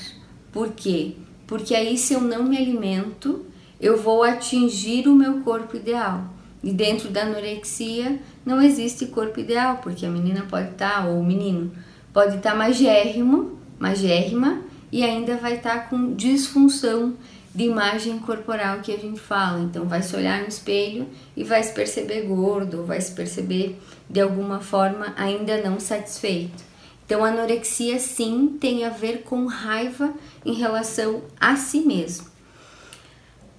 Por 0.52 0.72
quê? 0.72 1.14
Porque 1.46 1.74
aí 1.74 1.96
se 1.96 2.12
eu 2.12 2.20
não 2.20 2.44
me 2.44 2.58
alimento, 2.58 3.46
eu 3.80 3.96
vou 3.96 4.22
atingir 4.22 5.08
o 5.08 5.14
meu 5.14 5.40
corpo 5.40 5.76
ideal. 5.76 6.26
E 6.62 6.70
dentro 6.70 7.08
da 7.08 7.22
anorexia 7.22 8.20
não 8.44 8.60
existe 8.60 9.06
corpo 9.06 9.40
ideal, 9.40 9.78
porque 9.82 10.04
a 10.04 10.10
menina 10.10 10.44
pode 10.50 10.72
estar, 10.72 11.02
tá, 11.02 11.08
ou 11.08 11.20
o 11.20 11.24
menino, 11.24 11.72
pode 12.12 12.36
estar 12.36 12.50
tá 12.50 12.56
magérrimo, 12.56 13.58
magérrima, 13.78 14.60
e 14.92 15.02
ainda 15.02 15.36
vai 15.38 15.54
estar 15.54 15.74
tá 15.74 15.80
com 15.86 16.14
disfunção 16.14 17.14
de 17.56 17.64
imagem 17.64 18.18
corporal 18.18 18.80
que 18.80 18.92
a 18.92 18.98
gente 18.98 19.18
fala. 19.18 19.60
Então 19.60 19.86
vai 19.86 20.02
se 20.02 20.14
olhar 20.14 20.42
no 20.42 20.48
espelho 20.48 21.08
e 21.34 21.42
vai 21.42 21.62
se 21.62 21.72
perceber 21.72 22.26
gordo, 22.26 22.84
vai 22.84 23.00
se 23.00 23.12
perceber 23.12 23.80
de 24.10 24.20
alguma 24.20 24.60
forma 24.60 25.14
ainda 25.16 25.62
não 25.62 25.80
satisfeito. 25.80 26.62
Então, 27.06 27.24
anorexia 27.24 28.00
sim 28.00 28.58
tem 28.60 28.84
a 28.84 28.90
ver 28.90 29.22
com 29.22 29.46
raiva 29.46 30.12
em 30.44 30.54
relação 30.54 31.22
a 31.40 31.54
si 31.54 31.80
mesmo. 31.80 32.26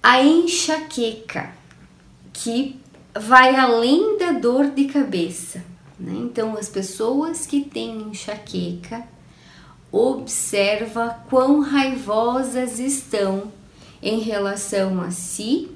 A 0.02 0.22
enxaqueca, 0.22 1.50
que 2.30 2.78
vai 3.18 3.56
além 3.56 4.18
da 4.18 4.32
dor 4.32 4.66
de 4.66 4.84
cabeça. 4.84 5.64
Né? 5.98 6.12
Então, 6.14 6.58
as 6.58 6.68
pessoas 6.68 7.46
que 7.46 7.62
têm 7.62 8.02
enxaqueca, 8.02 9.02
observa 9.90 11.24
quão 11.30 11.60
raivosas 11.60 12.78
estão 12.78 13.50
em 14.02 14.20
relação 14.20 15.00
a 15.00 15.10
si 15.10 15.70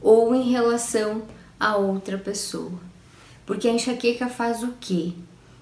ou 0.00 0.34
em 0.34 0.50
relação 0.50 1.22
a 1.58 1.76
outra 1.76 2.18
pessoa. 2.18 2.80
Porque 3.46 3.68
a 3.68 3.72
enxaqueca 3.72 4.28
faz 4.28 4.62
o 4.62 4.74
quê? 4.80 5.12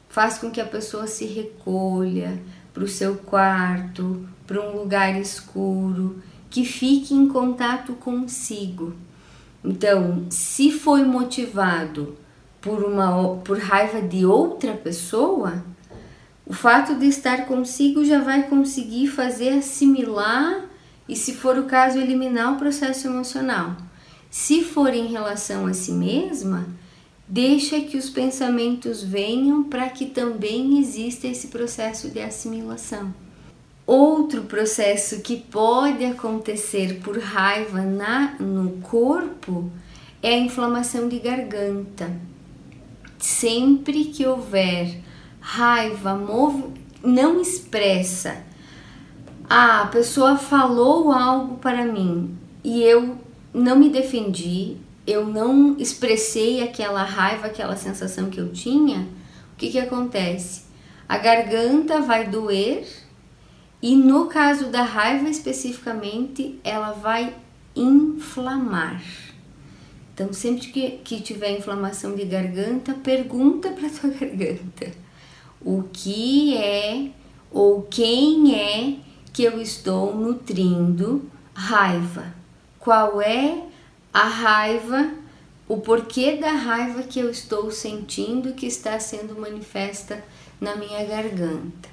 Faz 0.08 0.38
com 0.38 0.50
que 0.50 0.60
a 0.60 0.66
pessoa 0.66 1.06
se 1.06 1.24
recolha 1.24 2.40
para 2.72 2.84
o 2.84 2.88
seu 2.88 3.16
quarto, 3.16 4.28
para 4.46 4.60
um 4.60 4.76
lugar 4.76 5.18
escuro, 5.20 6.22
que 6.48 6.64
fique 6.64 7.14
em 7.14 7.28
contato 7.28 7.92
consigo. 7.94 8.94
Então, 9.64 10.26
se 10.30 10.72
foi 10.72 11.04
motivado 11.04 12.16
por 12.60 12.82
uma 12.82 13.36
por 13.36 13.58
raiva 13.58 14.00
de 14.00 14.24
outra 14.24 14.72
pessoa, 14.72 15.64
o 16.46 16.52
fato 16.52 16.96
de 16.96 17.06
estar 17.06 17.46
consigo 17.46 18.04
já 18.04 18.20
vai 18.20 18.48
conseguir 18.48 19.06
fazer 19.06 19.50
assimilar 19.50 20.69
e, 21.10 21.16
se 21.16 21.34
for 21.34 21.58
o 21.58 21.64
caso, 21.64 21.98
eliminar 21.98 22.54
o 22.54 22.56
processo 22.56 23.08
emocional. 23.08 23.76
Se 24.30 24.62
for 24.62 24.94
em 24.94 25.08
relação 25.08 25.66
a 25.66 25.74
si 25.74 25.90
mesma, 25.90 26.68
deixa 27.26 27.80
que 27.80 27.96
os 27.96 28.08
pensamentos 28.08 29.02
venham 29.02 29.64
para 29.64 29.88
que 29.88 30.06
também 30.06 30.78
exista 30.78 31.26
esse 31.26 31.48
processo 31.48 32.08
de 32.10 32.20
assimilação. 32.20 33.12
Outro 33.84 34.42
processo 34.42 35.20
que 35.20 35.36
pode 35.36 36.04
acontecer 36.04 37.00
por 37.00 37.18
raiva 37.18 37.80
na, 37.80 38.36
no 38.38 38.78
corpo 38.82 39.68
é 40.22 40.34
a 40.34 40.38
inflamação 40.38 41.08
de 41.08 41.18
garganta. 41.18 42.08
Sempre 43.18 44.04
que 44.04 44.24
houver 44.24 45.00
raiva, 45.40 46.14
não 47.02 47.40
expressa. 47.40 48.48
Ah, 49.52 49.82
a 49.82 49.86
pessoa 49.86 50.36
falou 50.36 51.10
algo 51.10 51.56
para 51.56 51.84
mim 51.84 52.38
e 52.62 52.84
eu 52.84 53.18
não 53.52 53.76
me 53.76 53.88
defendi, 53.88 54.76
eu 55.04 55.26
não 55.26 55.76
expressei 55.76 56.62
aquela 56.62 57.02
raiva, 57.02 57.48
aquela 57.48 57.74
sensação 57.74 58.30
que 58.30 58.38
eu 58.38 58.52
tinha. 58.52 59.08
O 59.52 59.56
que, 59.56 59.70
que 59.70 59.78
acontece? 59.80 60.62
A 61.08 61.18
garganta 61.18 62.00
vai 62.00 62.28
doer 62.28 62.86
e 63.82 63.96
no 63.96 64.26
caso 64.26 64.66
da 64.66 64.84
raiva 64.84 65.28
especificamente, 65.28 66.60
ela 66.62 66.92
vai 66.92 67.34
inflamar. 67.74 69.02
Então, 70.14 70.32
sempre 70.32 70.68
que, 70.68 70.90
que 71.02 71.20
tiver 71.20 71.58
inflamação 71.58 72.14
de 72.14 72.24
garganta, 72.24 72.94
pergunta 72.94 73.70
para 73.70 73.90
tua 73.90 74.10
garganta 74.14 74.92
o 75.60 75.82
que 75.92 76.56
é 76.56 77.10
ou 77.50 77.82
quem 77.82 78.54
é 78.54 79.09
que 79.32 79.44
eu 79.44 79.60
estou 79.60 80.14
nutrindo 80.14 81.30
raiva. 81.54 82.34
Qual 82.78 83.20
é 83.20 83.66
a 84.12 84.24
raiva, 84.24 85.12
o 85.68 85.76
porquê 85.78 86.36
da 86.36 86.52
raiva 86.52 87.02
que 87.02 87.20
eu 87.20 87.30
estou 87.30 87.70
sentindo 87.70 88.54
que 88.54 88.66
está 88.66 88.98
sendo 88.98 89.38
manifesta 89.38 90.22
na 90.60 90.74
minha 90.76 91.04
garganta. 91.04 91.88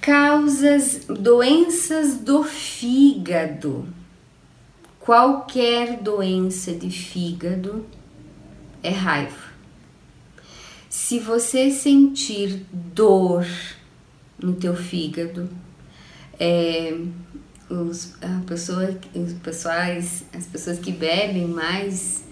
Causas, 0.00 1.04
doenças 1.06 2.16
do 2.16 2.42
fígado. 2.42 3.86
Qualquer 4.98 5.98
doença 6.00 6.72
de 6.72 6.90
fígado 6.90 7.84
é 8.82 8.90
raiva. 8.90 9.50
Se 10.88 11.18
você 11.18 11.70
sentir 11.70 12.64
dor 12.72 13.46
no 14.38 14.54
teu 14.54 14.74
fígado, 14.74 15.50
é, 16.40 16.98
os, 17.68 18.14
a 18.22 18.40
pessoa, 18.46 18.98
os 19.14 19.34
pessoais, 19.34 20.24
as 20.34 20.46
pessoas 20.46 20.78
que 20.78 20.90
bebem 20.90 21.46
mais, 21.46 22.24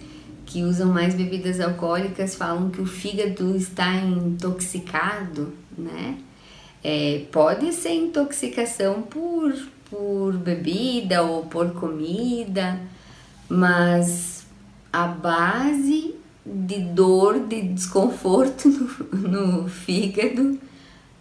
que 0.47 0.63
usam 0.63 0.89
mais 0.89 1.15
bebidas 1.15 1.61
alcoólicas, 1.61 2.35
falam 2.35 2.71
que 2.71 2.81
o 2.81 2.87
fígado 2.87 3.55
está 3.55 3.95
intoxicado, 3.95 5.53
né? 5.77 6.19
É, 6.83 7.27
pode 7.31 7.73
ser 7.75 7.93
intoxicação 7.93 9.03
por, 9.03 9.55
por 9.91 10.33
bebida 10.39 11.23
ou 11.23 11.45
por 11.45 11.73
comida, 11.73 12.81
mas 13.49 14.47
a 14.93 15.07
base 15.07 16.15
de 16.47 16.79
dor, 16.79 17.41
de 17.41 17.61
desconforto 17.63 18.69
no, 19.13 19.63
no 19.63 19.69
fígado 19.69 20.59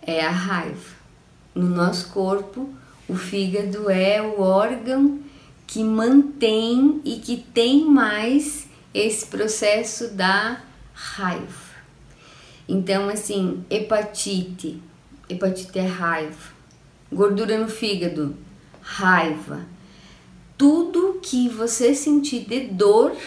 é 0.01 0.25
a 0.25 0.31
raiva. 0.31 0.96
No 1.57 1.69
nosso 1.69 2.09
corpo, 2.09 2.69
o 3.09 3.15
fígado 3.15 3.89
é 3.89 4.21
o 4.21 4.39
órgão 4.39 5.19
que 5.65 5.83
mantém 5.83 7.01
e 7.03 7.15
que 7.15 7.35
tem 7.35 7.83
mais 7.83 8.67
esse 8.93 9.25
processo 9.25 10.09
da 10.09 10.61
raiva. 10.93 11.71
Então, 12.69 13.09
assim, 13.09 13.65
hepatite, 13.71 14.79
hepatite 15.27 15.79
é 15.79 15.87
raiva, 15.87 16.51
gordura 17.11 17.57
no 17.57 17.67
fígado, 17.67 18.37
raiva. 18.79 19.65
Tudo 20.59 21.19
que 21.23 21.49
você 21.49 21.95
sentir 21.95 22.45
de 22.45 22.67
dor 22.67 23.17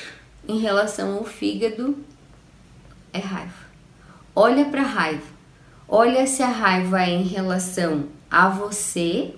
em 0.46 0.60
relação 0.60 1.18
ao 1.18 1.24
fígado 1.24 1.98
é 3.12 3.18
raiva. 3.18 3.64
Olha 4.36 4.66
para 4.66 4.82
a 4.82 4.86
raiva. 4.86 5.40
Olha 5.88 6.24
se 6.28 6.44
a 6.44 6.48
raiva 6.48 7.02
é 7.02 7.10
em 7.10 7.24
relação 7.24 8.19
a 8.30 8.48
você 8.48 9.34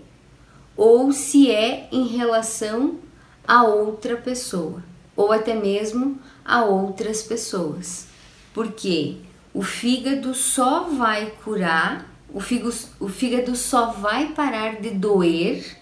ou 0.77 1.13
se 1.13 1.51
é 1.51 1.89
em 1.91 2.07
relação 2.07 2.99
a 3.47 3.65
outra 3.65 4.17
pessoa 4.17 4.83
ou 5.17 5.33
até 5.33 5.55
mesmo 5.55 6.19
a 6.45 6.65
outras 6.65 7.23
pessoas. 7.23 8.07
Porque 8.55 9.17
o 9.55 9.63
fígado 9.63 10.35
só 10.35 10.89
vai 10.89 11.33
curar, 11.45 12.07
o 12.33 12.41
fígado, 12.41 12.75
o 13.01 13.09
fígado 13.09 13.55
só 13.55 13.91
vai 13.93 14.29
parar 14.29 14.81
de 14.81 14.91
doer 14.91 15.79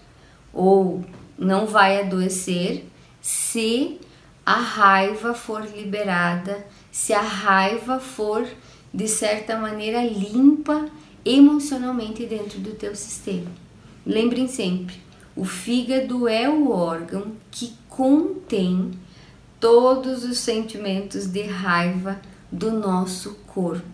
ou 0.53 1.03
não 1.37 1.65
vai 1.65 2.01
adoecer 2.01 2.85
se 3.21 3.99
a 4.45 4.55
raiva 4.55 5.33
for 5.33 5.63
liberada, 5.63 6.65
se 6.91 7.13
a 7.13 7.21
raiva 7.21 7.99
for 7.99 8.47
de 8.93 9.07
certa 9.07 9.55
maneira 9.57 10.03
limpa 10.03 10.89
emocionalmente 11.25 12.25
dentro 12.25 12.59
do 12.59 12.71
teu 12.71 12.95
sistema. 12.95 13.51
Lembrem 14.05 14.47
sempre, 14.47 14.95
o 15.35 15.45
fígado 15.45 16.27
é 16.27 16.49
o 16.49 16.71
órgão 16.71 17.33
que 17.49 17.73
contém 17.87 18.91
todos 19.59 20.23
os 20.23 20.39
sentimentos 20.39 21.27
de 21.27 21.43
raiva 21.43 22.19
do 22.51 22.71
nosso 22.71 23.35
corpo. 23.47 23.85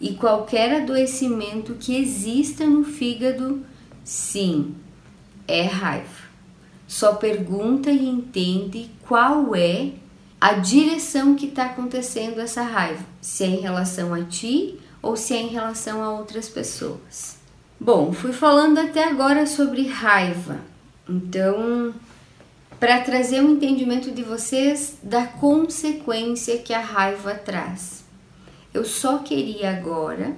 E 0.00 0.14
qualquer 0.14 0.82
adoecimento 0.82 1.74
que 1.74 1.96
exista 1.96 2.66
no 2.66 2.84
fígado, 2.84 3.64
sim, 4.04 4.74
é 5.48 5.62
raiva 5.62 6.26
só 6.86 7.14
pergunta 7.14 7.90
e 7.90 8.06
entende 8.06 8.90
qual 9.06 9.54
é 9.54 9.92
a 10.40 10.52
direção 10.52 11.34
que 11.34 11.46
está 11.46 11.66
acontecendo 11.66 12.40
essa 12.40 12.62
raiva, 12.62 13.04
se 13.20 13.44
é 13.44 13.48
em 13.48 13.60
relação 13.60 14.14
a 14.14 14.22
ti 14.22 14.78
ou 15.06 15.16
se 15.16 15.34
é 15.34 15.40
em 15.40 15.48
relação 15.48 16.02
a 16.02 16.10
outras 16.10 16.48
pessoas. 16.48 17.38
Bom, 17.78 18.12
fui 18.12 18.32
falando 18.32 18.78
até 18.78 19.04
agora 19.04 19.46
sobre 19.46 19.86
raiva, 19.86 20.60
então, 21.08 21.94
para 22.80 23.00
trazer 23.00 23.40
um 23.40 23.52
entendimento 23.52 24.10
de 24.10 24.24
vocês 24.24 24.98
da 25.02 25.24
consequência 25.24 26.58
que 26.58 26.72
a 26.72 26.80
raiva 26.80 27.34
traz. 27.34 28.04
Eu 28.74 28.84
só 28.84 29.18
queria 29.18 29.70
agora, 29.70 30.36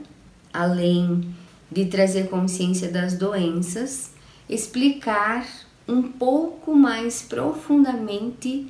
além 0.52 1.34
de 1.72 1.86
trazer 1.86 2.28
consciência 2.28 2.90
das 2.90 3.14
doenças, 3.14 4.12
explicar 4.48 5.46
um 5.86 6.02
pouco 6.02 6.74
mais 6.74 7.22
profundamente 7.22 8.66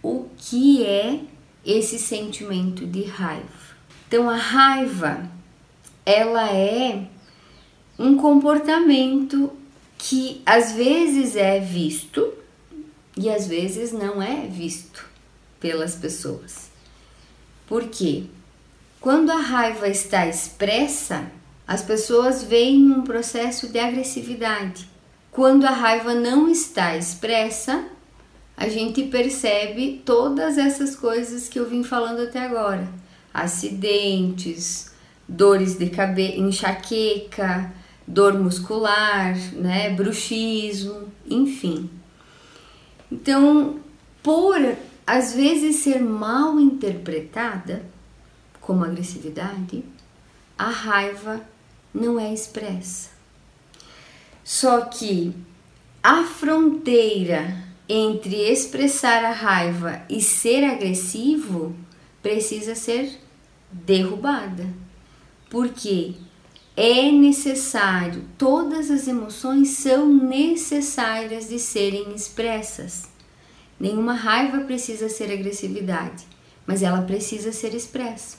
o 0.00 0.26
que 0.36 0.84
é 0.84 1.20
esse 1.66 1.98
sentimento 1.98 2.86
de 2.86 3.02
raiva. 3.02 3.70
Então 4.06 4.30
a 4.30 4.36
raiva 4.36 5.39
ela 6.10 6.50
é 6.50 7.04
um 7.98 8.16
comportamento 8.16 9.52
que 9.96 10.42
às 10.44 10.72
vezes 10.72 11.36
é 11.36 11.60
visto 11.60 12.32
e 13.16 13.28
às 13.28 13.46
vezes 13.46 13.92
não 13.92 14.22
é 14.22 14.46
visto 14.46 15.04
pelas 15.60 15.94
pessoas. 15.94 16.70
Por 17.66 17.88
quê? 17.88 18.24
Quando 19.00 19.30
a 19.30 19.36
raiva 19.36 19.88
está 19.88 20.26
expressa, 20.26 21.30
as 21.66 21.82
pessoas 21.82 22.42
veem 22.42 22.90
um 22.90 23.02
processo 23.02 23.68
de 23.68 23.78
agressividade. 23.78 24.88
Quando 25.30 25.64
a 25.64 25.70
raiva 25.70 26.14
não 26.14 26.48
está 26.48 26.96
expressa, 26.96 27.84
a 28.56 28.68
gente 28.68 29.04
percebe 29.04 30.02
todas 30.04 30.58
essas 30.58 30.96
coisas 30.96 31.48
que 31.48 31.58
eu 31.58 31.68
vim 31.68 31.84
falando 31.84 32.22
até 32.22 32.40
agora: 32.40 32.88
acidentes, 33.32 34.89
dores 35.30 35.78
de 35.78 35.88
cabeça, 35.88 36.38
enxaqueca, 36.38 37.72
dor 38.04 38.36
muscular, 38.36 39.36
né, 39.52 39.90
bruxismo, 39.90 41.04
enfim. 41.24 41.88
Então, 43.10 43.78
por 44.22 44.58
às 45.06 45.32
vezes 45.32 45.76
ser 45.76 46.00
mal 46.00 46.58
interpretada 46.58 47.84
como 48.60 48.84
agressividade, 48.84 49.84
a 50.58 50.68
raiva 50.68 51.40
não 51.94 52.18
é 52.18 52.34
expressa. 52.34 53.10
Só 54.44 54.82
que 54.82 55.32
a 56.02 56.24
fronteira 56.24 57.56
entre 57.88 58.36
expressar 58.36 59.24
a 59.24 59.32
raiva 59.32 60.02
e 60.08 60.20
ser 60.20 60.64
agressivo 60.64 61.74
precisa 62.20 62.74
ser 62.74 63.18
derrubada. 63.72 64.89
Porque 65.50 66.14
é 66.74 67.10
necessário, 67.12 68.24
todas 68.38 68.90
as 68.90 69.06
emoções 69.06 69.68
são 69.68 70.06
necessárias 70.06 71.48
de 71.48 71.58
serem 71.58 72.14
expressas. 72.14 73.10
Nenhuma 73.78 74.14
raiva 74.14 74.60
precisa 74.60 75.08
ser 75.08 75.30
agressividade, 75.32 76.24
mas 76.66 76.82
ela 76.82 77.02
precisa 77.02 77.52
ser 77.52 77.74
expressa. 77.74 78.38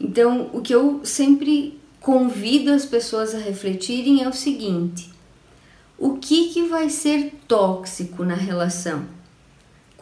Então, 0.00 0.50
o 0.52 0.60
que 0.60 0.74
eu 0.74 1.00
sempre 1.04 1.80
convido 1.98 2.70
as 2.70 2.84
pessoas 2.84 3.34
a 3.34 3.38
refletirem 3.38 4.22
é 4.22 4.28
o 4.28 4.32
seguinte: 4.32 5.10
o 5.98 6.18
que, 6.18 6.52
que 6.52 6.62
vai 6.68 6.90
ser 6.90 7.32
tóxico 7.48 8.24
na 8.24 8.34
relação? 8.34 9.06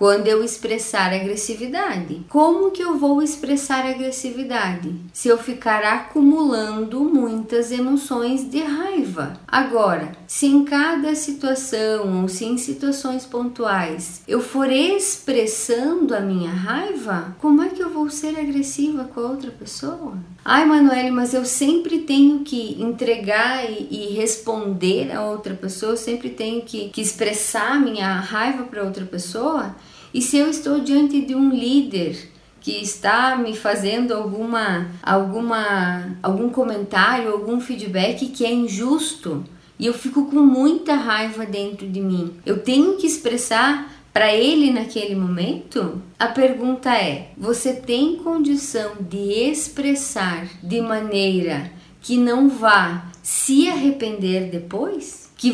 Quando 0.03 0.27
eu 0.27 0.43
expressar 0.43 1.12
agressividade. 1.12 2.23
Como 2.29 2.73
que 2.73 2.83
eu 2.83 2.99
vou 2.99 3.23
expressar 3.23 3.87
agressividade? 3.87 4.93
Se 5.12 5.29
eu 5.29 5.38
ficar 5.38 5.85
acumulando 5.85 7.05
muitas 7.05 7.71
emoções 7.71 8.51
de 8.51 8.59
raiva. 8.59 9.35
Agora, 9.47 10.11
se 10.27 10.47
em 10.47 10.65
cada 10.65 11.15
situação 11.15 12.21
ou 12.21 12.27
se 12.27 12.45
em 12.45 12.59
situações 12.59 13.25
pontuais 13.25 14.23
eu 14.27 14.41
for 14.41 14.73
expressando 14.73 16.17
a 16.17 16.21
minha 16.21 16.51
raiva, 16.51 17.37
como 17.38 17.62
é 17.62 17.69
que 17.69 17.81
eu 17.81 17.91
vou 17.91 18.11
ser 18.11 18.37
agressiva 18.37 19.05
com 19.05 19.21
a 19.21 19.29
outra 19.29 19.53
pessoa? 19.53 20.17
Ai, 20.45 20.65
Manuele, 20.65 21.12
mas 21.12 21.33
eu 21.33 21.45
sempre 21.45 22.01
tenho 22.01 22.41
que 22.41 22.83
entregar 22.83 23.71
e, 23.71 23.87
e 23.88 24.15
responder 24.15 25.12
a 25.12 25.23
outra 25.25 25.55
pessoa, 25.55 25.93
eu 25.93 25.97
sempre 25.97 26.31
tenho 26.31 26.62
que, 26.62 26.88
que 26.88 27.01
expressar 27.01 27.81
minha 27.81 28.15
raiva 28.15 28.65
para 28.65 28.83
outra 28.83 29.05
pessoa. 29.05 29.77
E 30.12 30.20
se 30.20 30.37
eu 30.37 30.48
estou 30.48 30.81
diante 30.81 31.20
de 31.20 31.35
um 31.35 31.51
líder 31.51 32.31
que 32.61 32.83
está 32.83 33.37
me 33.37 33.57
fazendo 33.57 34.14
alguma 34.14 34.88
alguma 35.03 36.16
algum 36.22 36.48
comentário, 36.48 37.33
algum 37.33 37.61
feedback 37.61 38.27
que 38.27 38.44
é 38.44 38.53
injusto, 38.53 39.44
e 39.79 39.87
eu 39.87 39.94
fico 39.94 40.27
com 40.27 40.40
muita 40.40 40.94
raiva 40.94 41.44
dentro 41.44 41.88
de 41.88 42.01
mim. 42.01 42.35
Eu 42.46 42.61
tenho 42.61 42.96
que 42.96 43.07
expressar 43.07 43.90
para 44.12 44.33
ele 44.33 44.70
naquele 44.70 45.14
momento? 45.14 46.03
A 46.18 46.27
pergunta 46.27 46.94
é: 46.94 47.31
você 47.37 47.72
tem 47.72 48.16
condição 48.16 48.92
de 49.01 49.51
expressar 49.51 50.46
de 50.62 50.81
maneira 50.81 51.72
que 52.01 52.16
não 52.16 52.48
vá 52.48 53.11
se 53.22 53.68
arrepender 53.68 54.51
depois? 54.51 55.31
Que, 55.37 55.53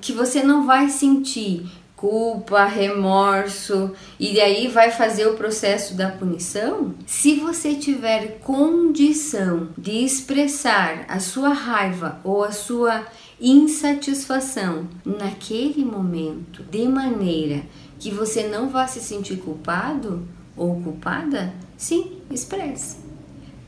que 0.00 0.12
você 0.12 0.42
não 0.42 0.66
vai 0.66 0.88
sentir 0.88 1.64
culpa, 2.02 2.64
remorso 2.64 3.92
e 4.18 4.34
daí 4.34 4.66
vai 4.66 4.90
fazer 4.90 5.28
o 5.28 5.34
processo 5.34 5.94
da 5.94 6.08
punição? 6.10 6.96
Se 7.06 7.36
você 7.36 7.76
tiver 7.76 8.40
condição 8.40 9.68
de 9.78 10.04
expressar 10.04 11.04
a 11.08 11.20
sua 11.20 11.50
raiva 11.50 12.20
ou 12.24 12.42
a 12.42 12.50
sua 12.50 13.06
insatisfação 13.40 14.88
naquele 15.04 15.84
momento 15.84 16.64
de 16.64 16.88
maneira 16.88 17.62
que 18.00 18.10
você 18.10 18.48
não 18.48 18.68
vá 18.68 18.88
se 18.88 18.98
sentir 18.98 19.36
culpado 19.36 20.26
ou 20.56 20.82
culpada, 20.82 21.54
sim, 21.76 22.18
expresse. 22.28 22.96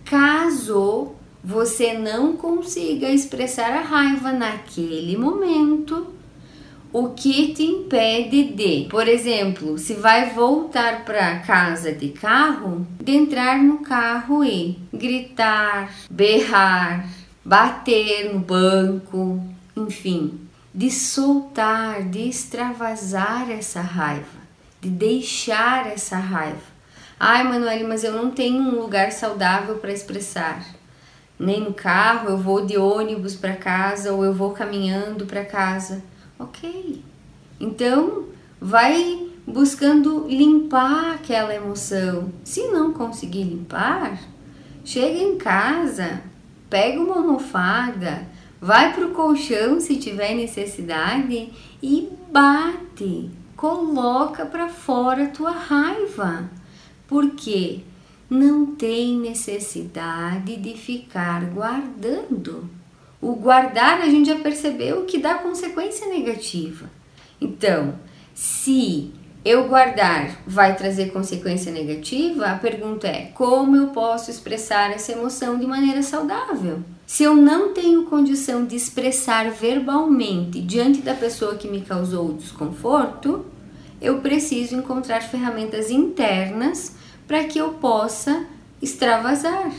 Caso 0.05 1.13
você 1.43 1.93
não 1.93 2.37
consiga 2.37 3.09
expressar 3.09 3.71
a 3.71 3.83
raiva 3.83 4.33
naquele 4.33 5.17
momento, 5.17 6.14
o 6.95 7.09
que 7.09 7.53
te 7.53 7.65
impede 7.65 8.45
de, 8.53 8.87
por 8.89 9.09
exemplo, 9.09 9.77
se 9.77 9.95
vai 9.95 10.31
voltar 10.31 11.05
para 11.05 11.41
casa 11.41 11.91
de 11.91 12.11
carro, 12.11 12.87
de 13.03 13.17
entrar 13.17 13.59
no 13.59 13.79
carro 13.81 14.45
e 14.45 14.79
gritar, 14.93 15.93
berrar, 16.09 17.05
bater 17.45 18.33
no 18.33 18.39
banco, 18.39 19.45
enfim, 19.77 20.39
de 20.73 20.89
soltar, 20.89 22.05
de 22.05 22.29
extravasar 22.29 23.51
essa 23.51 23.81
raiva, 23.81 24.39
de 24.81 24.89
deixar 24.89 25.89
essa 25.89 26.17
raiva. 26.17 26.63
Ai, 27.19 27.43
Manuele, 27.43 27.83
mas 27.83 28.05
eu 28.05 28.13
não 28.13 28.31
tenho 28.31 28.63
um 28.63 28.81
lugar 28.81 29.11
saudável 29.11 29.79
para 29.79 29.93
expressar. 29.93 30.65
Nem 31.37 31.61
no 31.61 31.75
carro, 31.75 32.29
eu 32.29 32.39
vou 32.39 32.65
de 32.65 32.79
ônibus 32.79 33.35
para 33.35 33.57
casa 33.57 34.13
ou 34.13 34.25
eu 34.25 34.33
vou 34.33 34.53
caminhando 34.53 35.27
para 35.27 35.45
casa. 35.45 36.14
Ok. 36.45 37.03
Então, 37.59 38.27
vai 38.61 39.31
buscando 39.47 40.27
limpar 40.29 41.15
aquela 41.15 41.55
emoção. 41.55 42.31
Se 42.45 42.69
não 42.69 42.93
conseguir 42.93 43.45
limpar, 43.45 44.21
chega 44.85 45.19
em 45.19 45.39
casa, 45.39 46.23
pega 46.69 47.01
uma 47.01 47.17
almofada, 47.17 48.29
vai 48.61 48.93
pro 48.93 49.13
colchão 49.13 49.81
se 49.81 49.97
tiver 49.97 50.35
necessidade 50.35 51.51
e 51.83 52.11
bate. 52.31 53.31
Coloca 53.57 54.45
para 54.45 54.69
fora 54.69 55.25
a 55.25 55.31
tua 55.31 55.53
raiva. 55.53 56.51
Porque 57.09 57.81
não 58.29 58.67
tem 58.67 59.19
necessidade 59.19 60.57
de 60.57 60.75
ficar 60.77 61.47
guardando. 61.47 62.69
O 63.25 63.37
guardar 63.37 64.03
a 64.03 64.07
gente 64.07 64.29
já 64.29 64.39
percebeu 64.39 65.07
que 65.07 65.17
dá 65.17 65.37
consequência 65.37 66.07
negativa. 66.09 66.91
Então, 67.41 67.95
se 68.35 69.15
eu 69.43 69.67
guardar 69.67 70.43
vai 70.47 70.77
trazer 70.77 71.11
consequência 71.11 71.73
negativa, 71.73 72.45
a 72.45 72.59
pergunta 72.59 73.09
é: 73.09 73.31
como 73.33 73.77
eu 73.77 73.87
posso 73.87 74.31
expressar 74.31 74.91
essa 74.91 75.13
emoção 75.13 75.59
de 75.59 75.67
maneira 75.67 76.03
saudável? 76.03 76.83
Se 77.07 77.23
eu 77.23 77.35
não 77.35 77.73
tenho 77.73 78.05
condição 78.05 78.67
de 78.67 78.77
expressar 78.77 79.51
verbalmente 79.51 80.61
diante 80.61 81.01
da 81.01 81.15
pessoa 81.15 81.55
que 81.55 81.67
me 81.67 81.81
causou 81.81 82.29
o 82.29 82.35
desconforto, 82.35 83.47
eu 84.03 84.19
preciso 84.19 84.77
encontrar 84.77 85.23
ferramentas 85.23 85.91
internas 85.91 86.95
para 87.27 87.45
que 87.45 87.59
eu 87.59 87.71
possa 87.73 88.45
extravasar. 88.83 89.73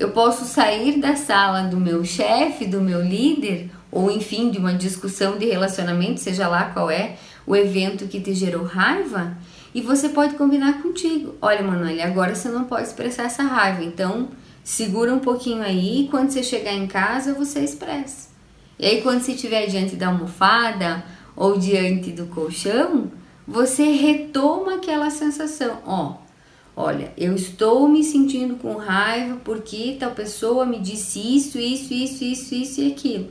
Eu 0.00 0.12
posso 0.12 0.46
sair 0.46 0.98
da 0.98 1.14
sala 1.14 1.64
do 1.64 1.76
meu 1.76 2.02
chefe, 2.06 2.66
do 2.66 2.80
meu 2.80 3.02
líder, 3.02 3.70
ou 3.92 4.10
enfim, 4.10 4.50
de 4.50 4.56
uma 4.56 4.72
discussão 4.72 5.36
de 5.36 5.44
relacionamento, 5.44 6.20
seja 6.20 6.48
lá 6.48 6.70
qual 6.70 6.90
é 6.90 7.16
o 7.46 7.54
evento 7.54 8.08
que 8.08 8.18
te 8.18 8.32
gerou 8.32 8.64
raiva, 8.64 9.36
e 9.74 9.82
você 9.82 10.08
pode 10.08 10.36
combinar 10.36 10.80
contigo. 10.80 11.34
Olha, 11.42 11.62
Manuel, 11.62 12.02
agora 12.02 12.34
você 12.34 12.48
não 12.48 12.64
pode 12.64 12.84
expressar 12.84 13.24
essa 13.24 13.42
raiva, 13.42 13.84
então 13.84 14.30
segura 14.64 15.12
um 15.12 15.18
pouquinho 15.18 15.62
aí, 15.62 16.04
e 16.04 16.08
quando 16.08 16.30
você 16.30 16.42
chegar 16.42 16.72
em 16.72 16.86
casa, 16.86 17.34
você 17.34 17.60
expressa. 17.60 18.30
E 18.78 18.86
aí, 18.86 19.02
quando 19.02 19.20
você 19.20 19.32
estiver 19.32 19.66
diante 19.66 19.96
da 19.96 20.06
almofada 20.06 21.04
ou 21.36 21.58
diante 21.58 22.10
do 22.10 22.24
colchão, 22.24 23.12
você 23.46 23.84
retoma 23.92 24.76
aquela 24.76 25.10
sensação. 25.10 25.76
Ó, 25.84 26.29
Olha, 26.82 27.12
eu 27.14 27.34
estou 27.34 27.86
me 27.86 28.02
sentindo 28.02 28.56
com 28.56 28.74
raiva 28.74 29.36
porque 29.44 29.98
tal 30.00 30.12
pessoa 30.12 30.64
me 30.64 30.78
disse 30.78 31.18
isso, 31.36 31.58
isso, 31.58 31.92
isso, 31.92 32.24
isso, 32.24 32.54
isso 32.54 32.80
e 32.80 32.90
aquilo. 32.90 33.30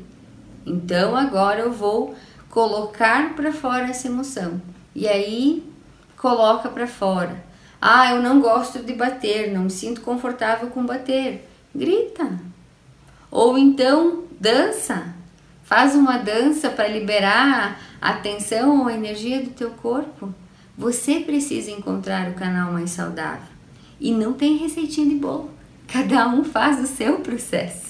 Então 0.64 1.16
agora 1.16 1.62
eu 1.62 1.72
vou 1.72 2.14
colocar 2.52 3.34
para 3.34 3.52
fora 3.52 3.88
essa 3.88 4.08
emoção. 4.08 4.62
E 4.94 5.08
aí 5.08 5.68
coloca 6.16 6.70
para 6.70 6.86
fora. 6.86 7.44
Ah, 7.82 8.12
eu 8.12 8.22
não 8.22 8.40
gosto 8.40 8.84
de 8.84 8.94
bater, 8.94 9.52
não 9.52 9.64
me 9.64 9.72
sinto 9.72 10.02
confortável 10.02 10.68
com 10.70 10.86
bater. 10.86 11.50
Grita. 11.74 12.40
Ou 13.32 13.58
então 13.58 14.26
dança. 14.40 15.12
Faz 15.64 15.96
uma 15.96 16.20
dança 16.20 16.70
para 16.70 16.88
liberar 16.88 17.82
a 18.00 18.14
tensão 18.14 18.82
ou 18.82 18.88
a 18.90 18.94
energia 18.94 19.42
do 19.42 19.50
teu 19.50 19.72
corpo. 19.72 20.32
Você 20.80 21.20
precisa 21.20 21.70
encontrar 21.72 22.30
o 22.30 22.36
canal 22.36 22.72
mais 22.72 22.92
saudável. 22.92 23.50
E 24.00 24.14
não 24.14 24.32
tem 24.32 24.56
receitinha 24.56 25.10
de 25.10 25.16
bolo. 25.16 25.52
Cada 25.86 26.30
um 26.30 26.42
faz 26.42 26.80
o 26.80 26.88
seu 26.88 27.20
processo. 27.20 27.90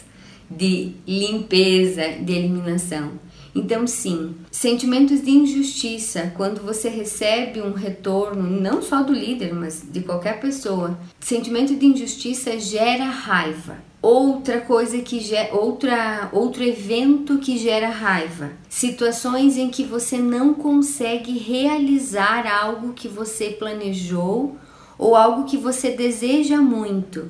de 0.50 0.94
limpeza, 1.06 2.02
de 2.20 2.34
eliminação. 2.34 3.12
Então, 3.54 3.88
sim, 3.88 4.36
sentimentos 4.52 5.22
de 5.22 5.32
injustiça, 5.32 6.32
quando 6.38 6.62
você 6.62 6.88
recebe 6.88 7.62
um 7.62 7.74
retorno, 7.74 8.44
não 8.44 8.82
só 8.82 9.02
do 9.02 9.14
líder, 9.14 9.54
mas 9.54 9.84
de 9.90 10.02
qualquer 10.02 10.40
pessoa, 10.40 10.98
sentimento 11.20 11.76
de 11.76 11.86
injustiça 11.86 12.60
gera 12.60 13.06
raiva. 13.06 13.78
Outra 14.02 14.62
coisa 14.62 15.00
que 15.00 15.20
gera, 15.20 15.54
outra, 15.54 16.30
outro 16.32 16.64
evento 16.64 17.40
que 17.40 17.58
gera 17.58 17.90
raiva, 17.90 18.52
situações 18.70 19.58
em 19.58 19.70
que 19.70 19.84
você 19.84 20.18
não 20.18 20.54
consegue 20.54 21.38
realizar 21.38 22.48
algo 22.48 22.94
que 22.94 23.10
você 23.10 23.50
planejou 23.50 24.56
ou 24.98 25.16
algo 25.16 25.44
que 25.44 25.58
você 25.58 25.92
deseja 25.92 26.62
muito. 26.62 27.30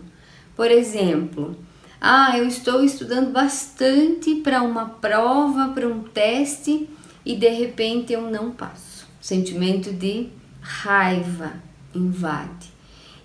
Por 0.56 0.70
exemplo, 0.70 1.56
ah, 2.02 2.38
eu 2.38 2.48
estou 2.48 2.84
estudando 2.84 3.32
bastante 3.32 4.36
para 4.36 4.62
uma 4.62 4.86
prova, 4.86 5.70
para 5.70 5.88
um 5.88 6.02
teste 6.02 6.90
e 7.26 7.36
de 7.36 7.50
repente 7.50 8.14
eu 8.14 8.22
não 8.30 8.52
passo. 8.52 9.06
Sentimento 9.20 9.92
de 9.92 10.30
raiva 10.62 11.54
invade. 11.94 12.70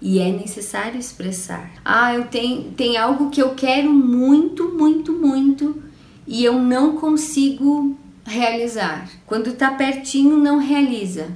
E 0.02 0.18
é 0.18 0.30
necessário 0.30 0.98
expressar. 0.98 1.70
Ah, 1.84 2.14
eu 2.14 2.26
tenho 2.26 2.72
tem 2.72 2.96
algo 2.96 3.30
que 3.30 3.40
eu 3.40 3.54
quero 3.54 3.92
muito, 3.92 4.68
muito, 4.74 5.12
muito 5.12 5.82
e 6.26 6.44
eu 6.44 6.58
não 6.58 6.96
consigo 6.96 7.96
realizar. 8.24 9.08
Quando 9.24 9.50
está 9.50 9.70
pertinho, 9.70 10.36
não 10.36 10.58
realiza. 10.58 11.28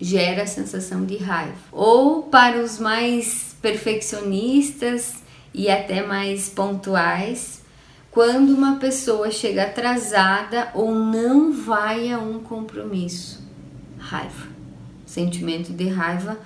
Gera 0.00 0.42
a 0.44 0.46
sensação 0.46 1.04
de 1.04 1.16
raiva. 1.16 1.54
Ou 1.72 2.22
para 2.22 2.62
os 2.62 2.78
mais 2.78 3.56
perfeccionistas, 3.60 5.23
e 5.54 5.70
até 5.70 6.04
mais 6.04 6.48
pontuais 6.48 7.62
quando 8.10 8.50
uma 8.50 8.76
pessoa 8.76 9.30
chega 9.30 9.64
atrasada 9.64 10.70
ou 10.74 10.94
não 10.94 11.52
vai 11.52 12.12
a 12.12 12.18
um 12.18 12.40
compromisso. 12.40 13.42
Raiva. 13.98 14.48
Sentimento 15.04 15.72
de 15.72 15.88
raiva 15.88 16.38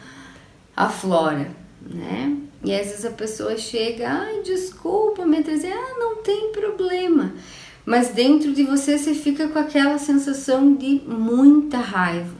aflora, 0.74 1.50
né? 1.82 2.36
E 2.64 2.72
às 2.72 2.86
vezes 2.86 3.04
a 3.04 3.10
pessoa 3.10 3.56
chega, 3.56 4.08
ai, 4.08 4.42
desculpa, 4.42 5.26
me 5.26 5.38
atrasei, 5.38 5.70
ah, 5.70 5.94
não 5.98 6.22
tem 6.22 6.52
problema. 6.52 7.34
Mas 7.84 8.08
dentro 8.08 8.52
de 8.52 8.64
você 8.64 8.98
você 8.98 9.14
fica 9.14 9.48
com 9.48 9.58
aquela 9.58 9.98
sensação 9.98 10.74
de 10.74 11.02
muita 11.06 11.78
raiva. 11.78 12.36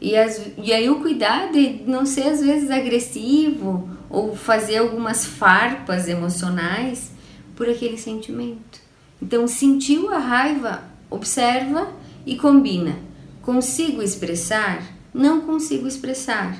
E, 0.00 0.16
as, 0.16 0.40
e 0.58 0.72
aí 0.72 0.90
o 0.90 1.00
cuidado 1.00 1.56
é 1.56 1.76
não 1.86 2.04
ser 2.04 2.24
às 2.24 2.40
vezes 2.40 2.70
agressivo 2.70 3.93
ou 4.14 4.36
fazer 4.36 4.78
algumas 4.78 5.24
farpas 5.24 6.08
emocionais 6.08 7.10
por 7.56 7.68
aquele 7.68 7.98
sentimento. 7.98 8.80
Então, 9.20 9.46
sentiu 9.46 10.12
a 10.12 10.18
raiva, 10.18 10.84
observa 11.10 11.92
e 12.26 12.36
combina. 12.36 12.96
Consigo 13.42 14.02
expressar? 14.02 14.82
Não 15.12 15.40
consigo 15.42 15.86
expressar. 15.86 16.56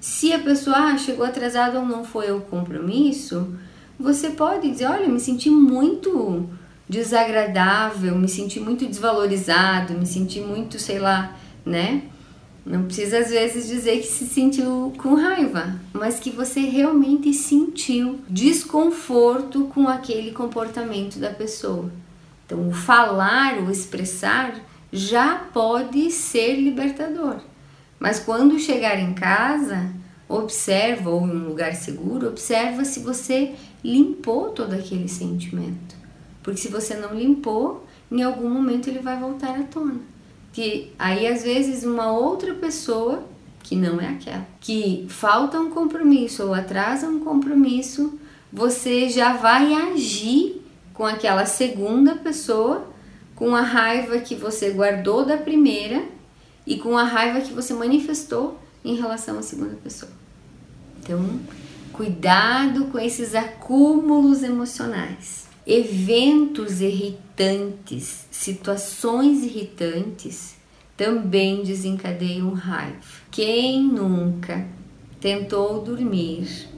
Se 0.00 0.32
a 0.32 0.38
pessoa 0.38 0.76
ah, 0.76 0.98
chegou 0.98 1.24
atrasada 1.24 1.78
ou 1.78 1.86
não 1.86 2.04
foi 2.04 2.32
o 2.32 2.40
compromisso, 2.40 3.54
você 3.98 4.30
pode 4.30 4.70
dizer: 4.70 4.86
Olha, 4.86 5.08
me 5.08 5.20
senti 5.20 5.48
muito 5.48 6.48
desagradável, 6.88 8.16
me 8.16 8.28
senti 8.28 8.58
muito 8.58 8.84
desvalorizado, 8.84 9.94
me 9.94 10.06
senti 10.06 10.40
muito, 10.40 10.78
sei 10.78 10.98
lá, 10.98 11.36
né? 11.64 12.02
Não 12.64 12.84
precisa 12.84 13.18
às 13.18 13.30
vezes 13.30 13.66
dizer 13.66 13.98
que 13.98 14.06
se 14.06 14.24
sentiu 14.24 14.92
com 14.96 15.14
raiva, 15.14 15.80
mas 15.92 16.20
que 16.20 16.30
você 16.30 16.60
realmente 16.60 17.34
sentiu 17.34 18.20
desconforto 18.28 19.64
com 19.64 19.88
aquele 19.88 20.30
comportamento 20.30 21.18
da 21.18 21.30
pessoa. 21.30 21.90
Então, 22.46 22.68
o 22.68 22.72
falar, 22.72 23.58
o 23.58 23.70
expressar 23.70 24.54
já 24.92 25.38
pode 25.52 26.10
ser 26.12 26.54
libertador. 26.60 27.40
Mas 27.98 28.20
quando 28.20 28.58
chegar 28.60 28.96
em 28.98 29.12
casa, 29.12 29.90
observa 30.28 31.10
ou 31.10 31.26
em 31.26 31.30
um 31.30 31.48
lugar 31.48 31.74
seguro, 31.74 32.28
observa 32.28 32.84
se 32.84 33.00
você 33.00 33.54
limpou 33.82 34.50
todo 34.50 34.72
aquele 34.72 35.08
sentimento. 35.08 35.96
Porque 36.44 36.60
se 36.60 36.68
você 36.68 36.94
não 36.94 37.12
limpou, 37.12 37.86
em 38.10 38.22
algum 38.22 38.48
momento 38.48 38.88
ele 38.88 39.00
vai 39.00 39.18
voltar 39.18 39.58
à 39.58 39.64
tona 39.64 40.11
que 40.52 40.92
aí 40.98 41.26
às 41.26 41.42
vezes 41.42 41.84
uma 41.84 42.12
outra 42.12 42.54
pessoa 42.54 43.24
que 43.62 43.74
não 43.74 44.00
é 44.00 44.08
aquela, 44.08 44.46
que 44.60 45.06
falta 45.08 45.58
um 45.58 45.70
compromisso 45.70 46.44
ou 46.44 46.52
atrasa 46.54 47.08
um 47.08 47.20
compromisso, 47.20 48.18
você 48.52 49.08
já 49.08 49.34
vai 49.34 49.72
agir 49.72 50.60
com 50.92 51.06
aquela 51.06 51.46
segunda 51.46 52.16
pessoa, 52.16 52.86
com 53.34 53.56
a 53.56 53.62
raiva 53.62 54.18
que 54.18 54.34
você 54.34 54.70
guardou 54.70 55.24
da 55.24 55.38
primeira 55.38 56.04
e 56.66 56.76
com 56.76 56.98
a 56.98 57.04
raiva 57.04 57.40
que 57.40 57.52
você 57.52 57.72
manifestou 57.72 58.58
em 58.84 58.96
relação 58.96 59.38
à 59.38 59.42
segunda 59.42 59.76
pessoa. 59.76 60.12
Então, 61.00 61.40
cuidado 61.92 62.86
com 62.86 62.98
esses 62.98 63.34
acúmulos 63.34 64.42
emocionais 64.42 65.41
eventos 65.66 66.80
irritantes, 66.80 68.26
situações 68.30 69.44
irritantes 69.44 70.56
também 70.96 71.62
desencadeiam 71.62 72.52
raiva. 72.52 72.98
Quem 73.30 73.82
nunca 73.82 74.66
tentou 75.20 75.82
dormir 75.82 76.68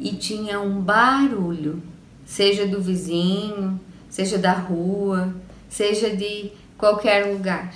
e 0.00 0.12
tinha 0.12 0.60
um 0.60 0.80
barulho, 0.80 1.82
seja 2.24 2.66
do 2.66 2.80
vizinho, 2.80 3.78
seja 4.08 4.38
da 4.38 4.52
rua, 4.52 5.34
seja 5.68 6.14
de 6.14 6.50
qualquer 6.76 7.32
lugar? 7.32 7.72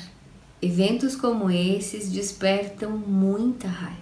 Eventos 0.60 1.14
como 1.14 1.50
esses 1.50 2.10
despertam 2.10 2.90
muita 2.96 3.68
raiva, 3.68 3.96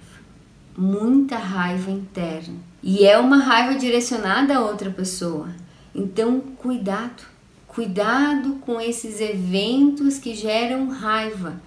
muita 0.79 1.37
raiva 1.37 1.91
interna. 1.91 2.55
E 2.81 3.05
é 3.05 3.19
uma 3.19 3.39
raiva 3.39 3.77
direcionada 3.77 4.57
a 4.57 4.65
outra 4.65 4.91
pessoa 4.91 5.49
então, 5.95 6.41
cuidado, 6.41 7.23
cuidado 7.69 8.57
com 8.61 8.81
esses 8.81 9.21
eventos 9.21 10.19
que 10.19 10.35
geram 10.35 10.89
raiva, 10.89 11.61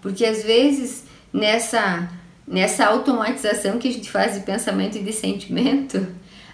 porque 0.00 0.24
às 0.24 0.42
vezes 0.42 1.04
nessa 1.32 2.10
nessa 2.46 2.86
automatização 2.86 3.78
que 3.78 3.88
a 3.88 3.92
gente 3.92 4.10
faz 4.10 4.34
de 4.34 4.40
pensamento 4.40 4.98
e 4.98 5.02
de 5.02 5.12
sentimento, 5.12 6.06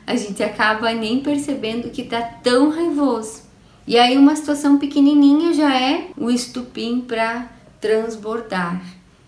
a 0.07 0.14
gente 0.14 0.43
acaba 0.43 0.93
nem 0.93 1.21
percebendo 1.21 1.90
que 1.90 2.05
tá 2.05 2.23
tão 2.23 2.71
raivoso. 2.71 3.43
E 3.87 3.99
aí 3.99 4.16
uma 4.16 4.37
situação 4.37 4.79
pequenininha 4.79 5.53
já 5.53 5.75
é 5.75 6.09
o 6.16 6.31
estupim 6.31 7.01
para 7.01 7.51
transbordar. 7.81 8.81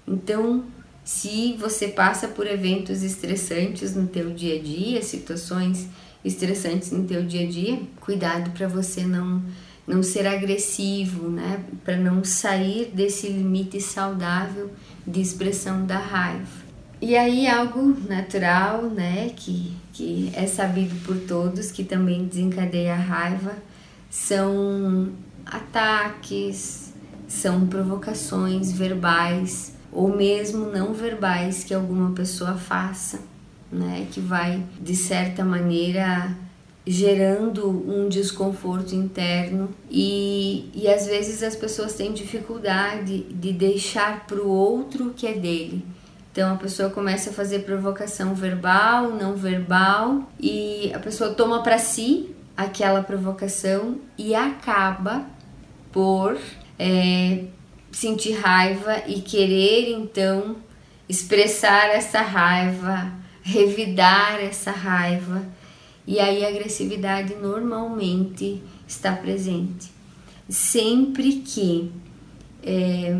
Então, 0.07 0.65
se 1.05 1.55
você 1.59 1.89
passa 1.89 2.29
por 2.29 2.47
eventos 2.47 3.03
estressantes 3.03 3.97
no 3.97 4.07
teu 4.07 4.31
dia 4.31 4.57
a 4.57 4.63
dia, 4.63 5.03
situações 5.03 5.89
estressantes 6.25 6.91
no 6.93 7.05
teu 7.05 7.25
dia 7.25 7.47
a 7.47 7.51
dia, 7.51 7.81
cuidado 8.01 8.51
para 8.51 8.69
você 8.69 9.03
não 9.03 9.43
não 9.87 10.03
ser 10.03 10.27
agressivo, 10.27 11.29
né? 11.29 11.65
Para 11.85 11.97
não 11.97 12.23
sair 12.23 12.93
desse 12.95 13.29
limite 13.29 13.81
saudável 13.81 14.71
de 15.07 15.21
expressão 15.21 15.85
da 15.85 15.99
raiva. 15.99 16.63
E 17.01 17.17
aí 17.17 17.49
algo 17.49 17.97
natural, 18.09 18.83
né, 18.83 19.33
que, 19.35 19.77
que 19.93 20.31
é 20.35 20.47
sabido 20.47 20.95
por 21.05 21.19
todos, 21.19 21.73
que 21.73 21.83
também 21.83 22.27
desencadeia 22.27 22.95
a 22.95 22.97
raiva, 22.97 23.57
são 24.09 25.09
ataques, 25.45 26.93
são 27.27 27.67
provocações 27.67 28.71
verbais 28.71 29.75
ou 29.91 30.17
mesmo 30.17 30.67
não 30.67 30.95
verbais 30.95 31.65
que 31.65 31.75
alguma 31.75 32.13
pessoa 32.13 32.55
faça 32.55 33.32
né, 33.73 34.07
que 34.13 34.21
vai 34.21 34.63
de 34.81 34.95
certa 34.95 35.45
maneira 35.45 36.37
gerando 36.87 37.69
um 37.69 38.09
desconforto 38.09 38.95
interno 38.95 39.69
e, 39.89 40.69
e 40.75 40.89
às 40.89 41.07
vezes 41.07 41.43
as 41.43 41.55
pessoas 41.55 41.95
têm 41.95 42.13
dificuldade 42.13 43.23
de 43.23 43.53
deixar 43.53 44.27
para 44.27 44.41
o 44.41 44.49
outro 44.49 45.15
que 45.17 45.27
é 45.27 45.33
dele. 45.33 45.85
Então 46.33 46.55
a 46.55 46.57
pessoa 46.57 46.91
começa 46.91 47.31
a 47.31 47.33
fazer 47.33 47.61
provocação 47.61 48.35
verbal, 48.35 49.11
não 49.11 49.35
verbal 49.35 50.29
e 50.41 50.91
a 50.93 50.99
pessoa 50.99 51.35
toma 51.35 51.63
para 51.63 51.79
si 51.79 52.35
aquela 52.57 53.03
provocação 53.03 53.99
e 54.19 54.35
acaba 54.35 55.25
por 55.93 56.37
é, 56.79 57.45
sentir 57.93 58.33
raiva 58.33 59.03
e 59.07 59.21
querer 59.21 59.93
então 59.93 60.57
expressar 61.09 61.91
essa 61.91 62.23
raiva 62.23 63.22
revidar 63.43 64.41
essa 64.41 64.71
raiva 64.71 65.43
e 66.07 66.19
aí 66.19 66.45
a 66.45 66.49
agressividade 66.49 67.35
normalmente 67.35 68.63
está 68.87 69.13
presente. 69.13 69.91
Sempre 70.49 71.35
que 71.37 71.93
é, 72.63 73.17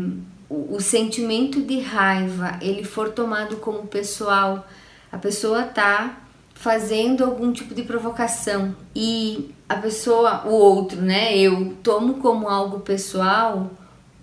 o, 0.49 0.75
o, 0.75 0.81
sentimento 0.81 1.61
de 1.61 1.79
raiva 1.79 2.57
ele 2.61 2.83
for 2.83 3.09
tomado 3.09 3.57
como 3.57 3.87
pessoal, 3.87 4.67
a 5.11 5.17
pessoa 5.17 5.63
tá 5.63 6.21
fazendo 6.53 7.23
algum 7.23 7.51
tipo 7.51 7.73
de 7.73 7.83
provocação 7.83 8.75
e 8.95 9.51
a 9.67 9.75
pessoa, 9.75 10.45
o 10.45 10.51
outro, 10.51 11.01
né, 11.01 11.37
eu 11.37 11.75
tomo 11.81 12.15
como 12.15 12.47
algo 12.47 12.81
pessoal, 12.81 13.71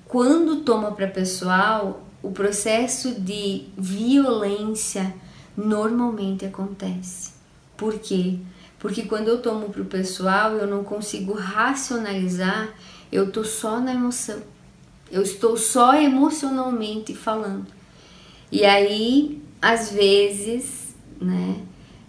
quando 0.06 0.62
toma 0.62 0.92
para 0.92 1.06
pessoal, 1.06 2.02
o 2.22 2.30
processo 2.30 3.20
de 3.20 3.66
violência 3.76 5.14
normalmente 5.56 6.44
acontece. 6.44 7.32
Por 7.76 7.98
quê? 7.98 8.38
Porque 8.78 9.02
quando 9.02 9.28
eu 9.28 9.42
tomo 9.42 9.68
para 9.68 9.82
o 9.82 9.86
pessoal, 9.86 10.52
eu 10.52 10.66
não 10.66 10.82
consigo 10.82 11.34
racionalizar, 11.34 12.70
eu 13.12 13.30
tô 13.30 13.44
só 13.44 13.78
na 13.78 13.92
emoção. 13.92 14.40
Eu 15.10 15.22
estou 15.22 15.56
só 15.56 15.94
emocionalmente 15.94 17.14
falando. 17.14 17.66
E 18.50 18.64
aí, 18.64 19.42
às 19.60 19.90
vezes, 19.90 20.94
né, 21.20 21.60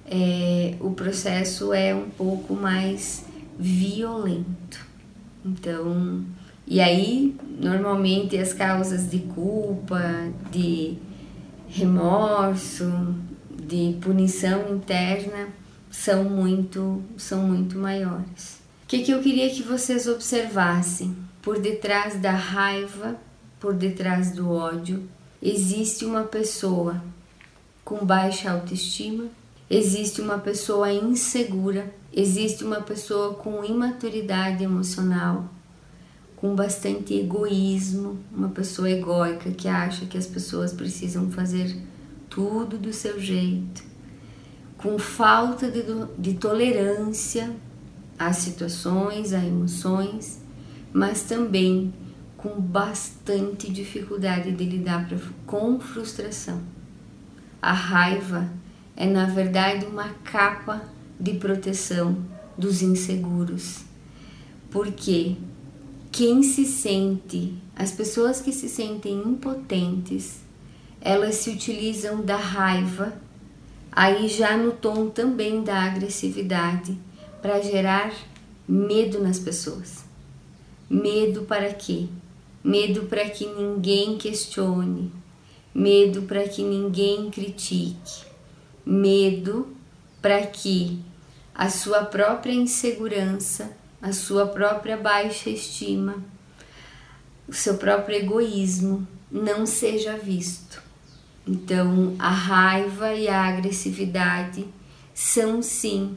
é, 0.06 0.76
o 0.80 0.92
processo 0.92 1.74
é 1.74 1.94
um 1.94 2.10
pouco 2.10 2.54
mais 2.54 3.26
violento. 3.58 4.86
Então, 5.44 6.24
e 6.68 6.80
aí, 6.80 7.36
normalmente 7.60 8.38
as 8.38 8.54
causas 8.54 9.10
de 9.10 9.20
culpa, 9.20 10.02
de 10.52 10.98
remorso, 11.68 13.16
de 13.72 13.98
punição 14.02 14.70
interna 14.70 15.48
são 15.90 16.26
muito, 16.26 17.02
são 17.16 17.42
muito 17.44 17.78
maiores. 17.78 18.60
O 18.84 18.88
que, 18.88 19.00
que 19.00 19.12
eu 19.12 19.22
queria 19.22 19.50
que 19.50 19.64
vocês 19.64 20.08
observassem? 20.08 21.16
Por 21.42 21.58
detrás 21.58 22.20
da 22.20 22.32
raiva, 22.32 23.16
por 23.62 23.74
detrás 23.74 24.32
do 24.32 24.52
ódio, 24.52 25.08
existe 25.42 26.04
uma 26.04 26.24
pessoa 26.24 27.02
com 27.86 28.06
baixa 28.06 28.52
autoestima, 28.52 29.28
existe 29.70 30.20
uma 30.20 30.38
pessoa 30.38 30.92
insegura, 30.92 31.94
existe 32.14 32.66
uma 32.66 32.82
pessoa 32.82 33.36
com 33.36 33.64
imaturidade 33.64 34.66
emocional, 34.66 35.50
com 36.36 36.54
bastante 36.54 37.14
egoísmo, 37.14 38.20
uma 38.36 38.50
pessoa 38.50 38.90
egóica 38.90 39.50
que 39.52 39.70
acha 39.70 40.06
que 40.06 40.18
as 40.18 40.28
pessoas 40.28 40.74
precisam 40.74 41.32
fazer 41.32 41.74
tudo 42.32 42.80
do 42.80 42.92
seu 42.92 43.20
jeito, 43.20 43.84
com 44.78 44.98
falta 44.98 45.70
de, 45.70 45.84
de 46.18 46.34
tolerância 46.34 47.56
às 48.18 48.38
situações, 48.38 49.34
a 49.34 49.46
emoções, 49.46 50.42
mas 50.92 51.22
também 51.22 51.94
com 52.36 52.60
bastante 52.60 53.72
dificuldade 53.72 54.52
de 54.52 54.66
lidar 54.66 55.08
com 55.46 55.80
frustração. 55.80 56.60
A 57.62 57.74
raiva 57.74 58.50
é, 58.96 59.06
na 59.06 59.26
verdade, 59.26 59.86
uma 59.86 60.10
capa 60.24 60.82
de 61.20 61.34
proteção 61.34 62.18
dos 62.58 62.82
inseguros. 62.82 63.84
Porque 64.70 65.36
quem 66.12 66.44
se 66.44 66.66
sente, 66.66 67.56
as 67.76 67.92
pessoas 67.92 68.42
que 68.42 68.52
se 68.52 68.68
sentem 68.68 69.14
impotentes, 69.14 70.41
elas 71.02 71.36
se 71.36 71.50
utilizam 71.50 72.22
da 72.22 72.38
raiva 72.38 73.14
aí 73.92 74.28
já 74.30 74.56
no 74.56 74.72
tom 74.72 75.10
também 75.10 75.64
da 75.64 75.84
agressividade, 75.84 76.98
para 77.42 77.60
gerar 77.60 78.14
medo 78.68 79.20
nas 79.20 79.40
pessoas. 79.40 80.06
Medo 80.90 81.42
para 81.44 81.74
quê? 81.74 82.08
Medo 82.64 83.04
para 83.04 83.30
que 83.30 83.46
ninguém 83.46 84.18
questione, 84.18 85.12
medo 85.74 86.22
para 86.22 86.48
que 86.48 86.62
ninguém 86.62 87.30
critique, 87.32 88.26
medo 88.86 89.76
para 90.22 90.46
que 90.46 91.00
a 91.54 91.70
sua 91.70 92.06
própria 92.06 92.54
insegurança, 92.54 93.72
a 94.02 94.14
sua 94.14 94.46
própria 94.46 94.96
baixa 94.96 95.50
estima, 95.50 96.24
o 97.48 97.54
seu 97.54 97.78
próprio 97.78 98.18
egoísmo 98.18 99.08
não 99.32 99.66
seja 99.66 100.16
visto. 100.16 100.91
Então, 101.48 102.16
a 102.20 102.30
raiva 102.30 103.14
e 103.14 103.28
a 103.28 103.44
agressividade 103.46 104.66
são 105.14 105.62
sim 105.62 106.16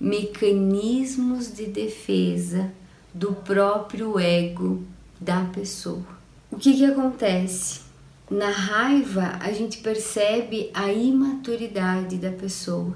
mecanismos 0.00 1.52
de 1.52 1.66
defesa 1.66 2.72
do 3.14 3.32
próprio 3.32 4.18
ego 4.18 4.82
da 5.20 5.44
pessoa. 5.44 6.04
O 6.50 6.56
que, 6.56 6.74
que 6.74 6.84
acontece? 6.84 7.82
Na 8.30 8.50
raiva, 8.50 9.38
a 9.40 9.52
gente 9.52 9.78
percebe 9.78 10.70
a 10.72 10.90
imaturidade 10.90 12.16
da 12.16 12.30
pessoa. 12.30 12.94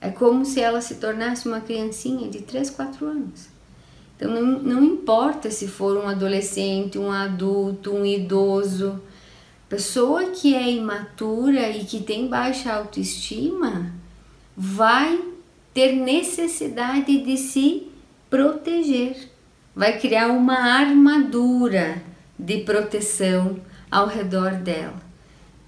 É 0.00 0.10
como 0.10 0.44
se 0.44 0.60
ela 0.60 0.80
se 0.80 0.96
tornasse 0.96 1.48
uma 1.48 1.60
criancinha 1.60 2.28
de 2.28 2.42
3, 2.42 2.70
4 2.70 3.06
anos. 3.06 3.46
Então, 4.16 4.30
não, 4.30 4.62
não 4.62 4.84
importa 4.84 5.50
se 5.50 5.66
for 5.66 5.96
um 5.96 6.08
adolescente, 6.08 6.98
um 6.98 7.10
adulto, 7.10 7.92
um 7.92 8.04
idoso, 8.04 9.00
Pessoa 9.68 10.26
que 10.26 10.54
é 10.54 10.70
imatura 10.70 11.70
e 11.70 11.84
que 11.84 12.02
tem 12.02 12.28
baixa 12.28 12.72
autoestima 12.72 13.92
vai 14.56 15.20
ter 15.72 15.92
necessidade 15.92 17.18
de 17.24 17.36
se 17.36 17.88
proteger, 18.30 19.30
vai 19.74 19.98
criar 19.98 20.28
uma 20.28 20.56
armadura 20.56 22.02
de 22.38 22.58
proteção 22.58 23.58
ao 23.90 24.06
redor 24.06 24.52
dela, 24.52 25.00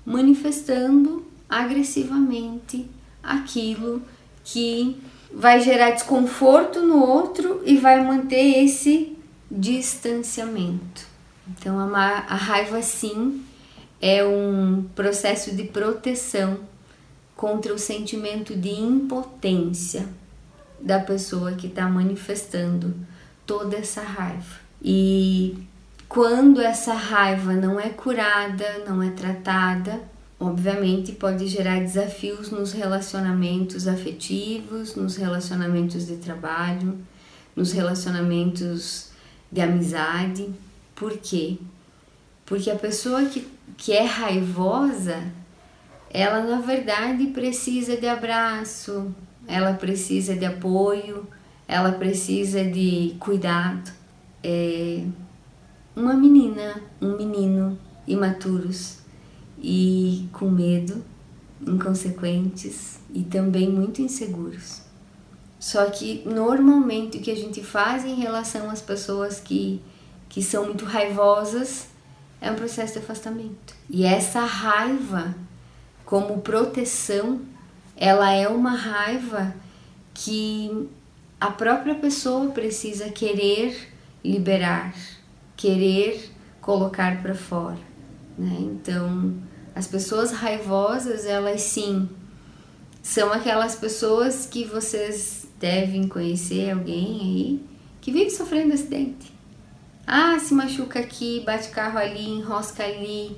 manifestando 0.04 1.24
agressivamente 1.48 2.88
aquilo 3.22 4.02
que 4.44 5.00
vai 5.32 5.60
gerar 5.60 5.90
desconforto 5.90 6.82
no 6.82 7.04
outro 7.04 7.62
e 7.64 7.76
vai 7.76 8.04
manter 8.04 8.64
esse 8.64 9.16
distanciamento. 9.50 11.06
Então 11.48 11.78
a, 11.78 12.18
raiva 12.34 12.82
sim 12.82 13.44
é 14.00 14.24
um 14.24 14.84
processo 14.94 15.54
de 15.54 15.64
proteção 15.64 16.60
contra 17.34 17.72
o 17.72 17.78
sentimento 17.78 18.54
de 18.54 18.70
impotência 18.70 20.08
da 20.80 20.98
pessoa 21.00 21.52
que 21.52 21.66
está 21.66 21.88
manifestando 21.88 22.94
toda 23.46 23.76
essa 23.76 24.02
raiva. 24.02 24.60
E 24.82 25.56
quando 26.08 26.60
essa 26.60 26.94
raiva 26.94 27.52
não 27.52 27.78
é 27.80 27.88
curada, 27.88 28.84
não 28.86 29.02
é 29.02 29.10
tratada, 29.10 30.00
obviamente 30.38 31.12
pode 31.12 31.46
gerar 31.46 31.80
desafios 31.80 32.50
nos 32.50 32.72
relacionamentos 32.72 33.88
afetivos, 33.88 34.94
nos 34.94 35.16
relacionamentos 35.16 36.06
de 36.06 36.16
trabalho, 36.16 36.98
nos 37.54 37.72
relacionamentos 37.72 39.10
de 39.50 39.60
amizade. 39.60 40.48
Por 40.94 41.16
quê? 41.18 41.58
Porque 42.44 42.70
a 42.70 42.76
pessoa 42.76 43.24
que 43.24 43.55
que 43.76 43.92
é 43.92 44.04
raivosa, 44.04 45.22
ela 46.10 46.42
na 46.42 46.60
verdade 46.60 47.26
precisa 47.28 47.96
de 47.96 48.08
abraço, 48.08 49.14
ela 49.46 49.74
precisa 49.74 50.34
de 50.34 50.44
apoio, 50.44 51.26
ela 51.68 51.92
precisa 51.92 52.64
de 52.64 53.16
cuidado. 53.18 53.90
É 54.42 55.04
uma 55.94 56.14
menina, 56.14 56.82
um 57.00 57.16
menino 57.16 57.78
imaturos 58.06 58.98
e 59.58 60.28
com 60.32 60.48
medo, 60.48 61.02
inconsequentes 61.66 63.00
e 63.12 63.22
também 63.22 63.68
muito 63.68 64.02
inseguros. 64.02 64.82
Só 65.58 65.86
que 65.86 66.22
normalmente 66.26 67.18
o 67.18 67.20
que 67.20 67.30
a 67.30 67.36
gente 67.36 67.62
faz 67.62 68.04
em 68.04 68.14
relação 68.14 68.70
às 68.70 68.80
pessoas 68.80 69.40
que, 69.40 69.80
que 70.28 70.42
são 70.42 70.66
muito 70.66 70.84
raivosas 70.84 71.88
é 72.40 72.50
um 72.50 72.54
processo 72.54 72.94
de 72.94 72.98
afastamento. 73.00 73.74
E 73.88 74.04
essa 74.04 74.40
raiva, 74.40 75.34
como 76.04 76.40
proteção, 76.40 77.40
ela 77.96 78.30
é 78.32 78.48
uma 78.48 78.70
raiva 78.76 79.54
que 80.12 80.88
a 81.40 81.50
própria 81.50 81.94
pessoa 81.94 82.50
precisa 82.50 83.10
querer 83.10 83.92
liberar, 84.24 84.94
querer 85.56 86.30
colocar 86.60 87.22
para 87.22 87.34
fora. 87.34 87.78
Né? 88.38 88.56
Então, 88.60 89.34
as 89.74 89.86
pessoas 89.86 90.32
raivosas, 90.32 91.26
elas 91.26 91.62
sim 91.62 92.08
são 93.02 93.32
aquelas 93.32 93.76
pessoas 93.76 94.46
que 94.46 94.64
vocês 94.64 95.46
devem 95.60 96.08
conhecer 96.08 96.70
alguém 96.70 97.20
aí 97.20 97.64
que 98.00 98.10
vive 98.10 98.30
sofrendo 98.30 98.74
acidente 98.74 99.35
ah, 100.06 100.38
se 100.38 100.54
machuca 100.54 101.00
aqui, 101.00 101.42
bate 101.44 101.68
carro 101.70 101.98
ali, 101.98 102.28
enrosca 102.28 102.84
ali. 102.84 103.36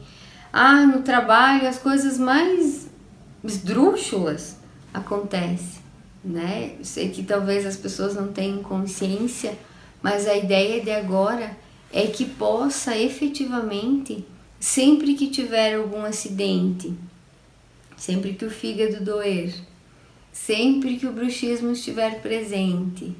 Ah, 0.52 0.86
no 0.86 1.02
trabalho 1.02 1.68
as 1.68 1.78
coisas 1.78 2.18
mais 2.18 2.88
esdrúxulas 3.42 4.56
acontecem, 4.92 5.80
né? 6.24 6.76
sei 6.82 7.10
que 7.10 7.22
talvez 7.22 7.64
as 7.64 7.76
pessoas 7.76 8.14
não 8.14 8.32
tenham 8.32 8.62
consciência, 8.62 9.56
mas 10.02 10.26
a 10.26 10.36
ideia 10.36 10.82
de 10.82 10.90
agora 10.90 11.56
é 11.92 12.06
que 12.06 12.24
possa 12.24 12.96
efetivamente, 12.96 14.26
sempre 14.58 15.14
que 15.14 15.28
tiver 15.28 15.74
algum 15.74 16.04
acidente, 16.04 16.94
sempre 17.96 18.34
que 18.34 18.44
o 18.44 18.50
fígado 18.50 19.04
doer, 19.04 19.54
Sempre 20.38 20.96
que 20.96 21.06
o 21.06 21.12
bruxismo 21.12 21.72
estiver 21.72 22.22
presente, 22.22 23.12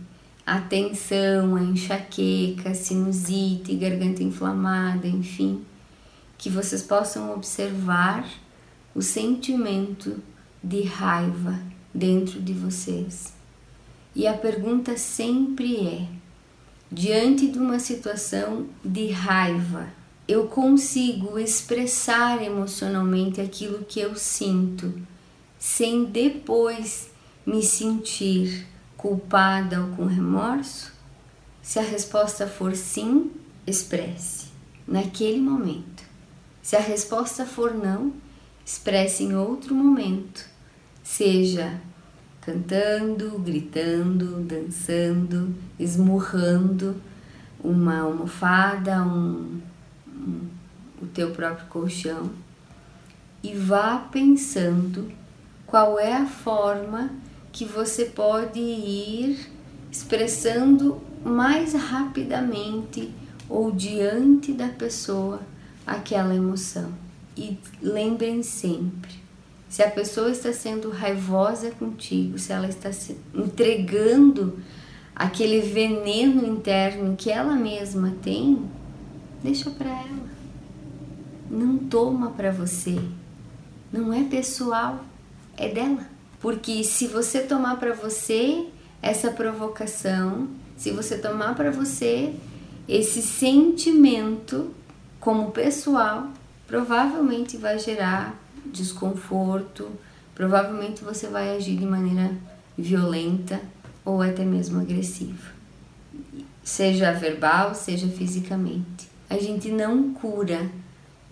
a 0.49 0.63
tensão, 0.63 1.57
a 1.57 1.63
enxaqueca, 1.63 2.71
a 2.71 2.75
sinusite, 2.75 3.75
garganta 3.75 4.23
inflamada, 4.23 5.07
enfim, 5.07 5.63
que 6.39 6.49
vocês 6.49 6.83
possam 6.83 7.35
observar 7.35 8.27
o 8.95 9.03
sentimento 9.03 10.23
de 10.65 10.85
raiva 10.85 11.61
dentro 11.93 12.41
de 12.41 12.55
vocês. 12.55 13.35
E 14.17 14.27
a 14.27 14.33
pergunta 14.33 14.97
sempre 14.97 15.87
é: 15.87 16.09
diante 16.91 17.49
de 17.49 17.59
uma 17.59 17.79
situação 17.79 18.69
de 18.83 19.09
raiva, 19.09 19.91
eu 20.27 20.47
consigo 20.47 21.39
expressar 21.39 22.43
emocionalmente 22.43 23.39
aquilo 23.39 23.85
que 23.85 24.01
eu 24.01 24.17
sinto, 24.17 24.95
sem 25.59 26.07
depois 26.07 27.11
me 27.45 27.63
sentir 27.63 28.67
culpada 28.99 29.81
ou 29.81 29.97
com 29.97 30.05
remorso? 30.05 30.93
Se 31.63 31.79
a 31.79 31.83
resposta 31.83 32.47
for 32.47 32.75
sim, 32.75 33.31
expresse 33.67 34.49
naquele 34.87 35.41
momento. 35.41 36.05
Se 36.61 36.77
a 36.77 36.81
resposta 36.81 37.47
for 37.47 37.73
não, 37.73 38.13
expresse 38.65 39.25
em 39.25 39.35
outro 39.35 39.75
momento, 39.75 40.45
seja 41.03 41.81
cantando, 42.43 43.39
gritando, 43.39 44.41
dançando, 44.43 45.55
esmurrando 45.79 46.97
uma 47.63 48.01
almofada, 48.01 49.03
um, 49.03 49.61
um, 50.07 50.49
o 51.01 51.07
teu 51.07 51.31
próprio 51.31 51.67
colchão 51.69 52.31
e 53.43 53.55
vá 53.55 53.99
pensando 53.99 55.11
qual 55.67 55.99
é 55.99 56.15
a 56.15 56.27
forma 56.27 57.11
que 57.59 57.65
você 57.65 58.05
pode 58.05 58.61
ir 58.61 59.51
expressando 59.91 61.03
mais 61.25 61.73
rapidamente 61.73 63.11
ou 63.49 63.73
diante 63.73 64.53
da 64.53 64.69
pessoa 64.69 65.41
aquela 65.85 66.37
emoção. 66.37 66.93
E 67.37 67.59
lembrem 67.83 68.45
sempre, 68.45 69.11
se 69.69 69.83
a 69.83 69.91
pessoa 69.91 70.31
está 70.31 70.53
sendo 70.53 70.89
raivosa 70.89 71.73
contigo, 71.73 72.39
se 72.39 72.53
ela 72.53 72.69
está 72.69 72.93
se 72.93 73.19
entregando 73.35 74.61
aquele 75.13 75.61
veneno 75.61 76.47
interno 76.47 77.17
que 77.17 77.29
ela 77.29 77.57
mesma 77.57 78.15
tem, 78.23 78.71
deixa 79.43 79.69
para 79.69 79.91
ela. 79.91 80.29
Não 81.51 81.77
toma 81.77 82.31
para 82.31 82.53
você. 82.53 82.97
Não 83.93 84.15
é 84.15 84.23
pessoal, 84.23 85.05
é 85.57 85.69
dela. 85.69 86.18
Porque 86.41 86.85
se 86.85 87.07
você 87.07 87.41
tomar 87.41 87.77
para 87.77 87.93
você 87.93 88.67
essa 89.03 89.31
provocação, 89.31 90.49
se 90.77 90.91
você 90.91 91.19
tomar 91.19 91.55
para 91.55 91.71
você 91.71 92.35
esse 92.89 93.21
sentimento 93.21 94.73
como 95.21 95.51
pessoal, 95.51 96.29
provavelmente 96.67 97.57
vai 97.57 97.79
gerar 97.79 98.39
desconforto, 98.67 99.89
provavelmente 100.35 101.03
você 101.03 101.27
vai 101.27 101.57
agir 101.57 101.77
de 101.77 101.85
maneira 101.85 102.31
violenta 102.77 103.61
ou 104.05 104.23
até 104.23 104.45
mesmo 104.45 104.81
agressiva, 104.81 105.53
seja 106.63 107.13
verbal, 107.13 107.75
seja 107.75 108.07
fisicamente. 108.09 109.09
A 109.29 109.37
gente 109.37 109.71
não 109.71 110.15
cura 110.15 110.71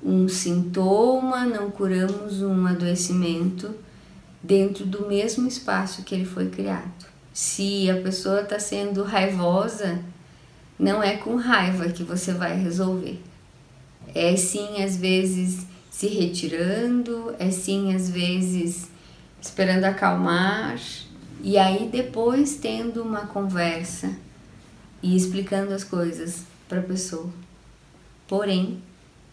um 0.03 0.29
sintoma, 0.29 1.47
não 1.47 1.71
curamos 1.71 2.43
um 2.43 2.67
adoecimento 2.67 3.75
dentro 4.43 4.85
do 4.85 5.07
mesmo 5.07 5.47
espaço 5.47 6.03
que 6.03 6.15
ele 6.15 6.25
foi 6.25 6.49
criado. 6.49 7.07
Se 7.33 7.91
a 7.91 8.01
pessoa 8.01 8.43
está 8.43 8.59
sendo 8.59 9.03
raivosa, 9.03 9.99
não 10.79 11.03
é 11.03 11.17
com 11.17 11.37
raiva 11.37 11.89
que 11.89 12.03
você 12.03 12.33
vai 12.33 12.57
resolver. 12.57 13.21
É 14.15 14.37
sim, 14.37 14.83
às 14.83 14.97
vezes, 14.97 15.67
se 15.91 16.07
retirando, 16.07 17.35
é 17.39 17.51
sim, 17.51 17.95
às 17.95 18.09
vezes, 18.09 18.89
esperando 19.41 19.85
acalmar, 19.85 20.79
e 21.43 21.59
aí 21.59 21.89
depois 21.89 22.57
tendo 22.57 23.03
uma 23.03 23.27
conversa 23.27 24.15
e 25.03 25.15
explicando 25.15 25.75
as 25.75 25.85
coisas 25.85 26.45
para 26.69 26.81
a 26.81 26.83
pessoa. 26.83 27.31
Porém, 28.27 28.83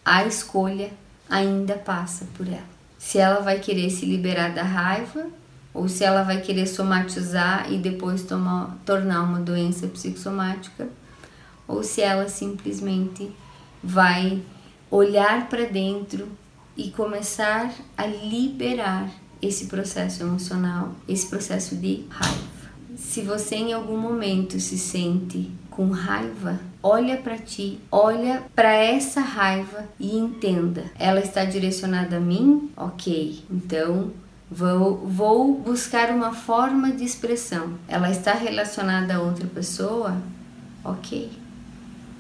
a 0.04 0.26
escolha 0.26 0.91
ainda 1.30 1.76
passa 1.76 2.28
por 2.36 2.47
ela 2.47 2.73
se 3.04 3.18
ela 3.18 3.41
vai 3.41 3.60
querer 3.60 3.89
se 3.89 4.06
liberar 4.06 4.54
da 4.54 4.64
raiva 4.64 5.28
ou 5.74 5.89
se 5.89 6.06
ela 6.06 6.24
vai 6.24 6.39
querer 6.39 6.66
somatizar 6.66 7.70
e 7.70 7.78
depois 7.78 8.24
tomar, 8.24 8.78
tornar 8.86 9.24
uma 9.24 9.41
doença 9.41 9.88
psicossomática, 9.88 10.88
ou 11.68 11.84
se 11.84 12.01
ela 12.01 12.30
simplesmente 12.30 13.30
vai 13.84 14.41
olhar 14.89 15.49
para 15.49 15.66
dentro 15.66 16.30
e 16.78 16.91
começar 16.91 17.74
a 17.97 18.06
liberar 18.06 19.10
esse 19.41 19.66
processo 19.66 20.24
emocional, 20.24 20.95
esse 21.06 21.28
processo 21.28 21.76
de 21.76 22.06
raiva. 22.10 22.62
Se 22.96 23.22
você 23.22 23.56
em 23.56 23.74
algum 23.74 23.98
momento 23.98 24.60
se 24.60 24.78
sente 24.78 25.50
com 25.70 25.89
raiva, 25.89 26.60
olha 26.82 27.18
para 27.18 27.38
ti, 27.38 27.80
olha 27.91 28.44
para 28.56 28.74
essa 28.74 29.22
raiva 29.22 29.86
e 30.00 30.16
entenda. 30.16 30.86
Ela 31.00 31.20
está 31.20 31.44
direcionada 31.46 32.18
a 32.18 32.20
mim? 32.20 32.70
OK. 32.78 33.44
Então, 33.50 34.12
Vou, 34.56 34.98
vou, 34.98 35.56
buscar 35.56 36.12
uma 36.12 36.32
forma 36.32 36.91
de 36.91 37.04
expressão. 37.04 37.74
Ela 37.88 38.12
está 38.12 38.34
relacionada 38.34 39.16
a 39.16 39.20
outra 39.20 39.48
pessoa? 39.48 40.16
Ok. 40.84 41.32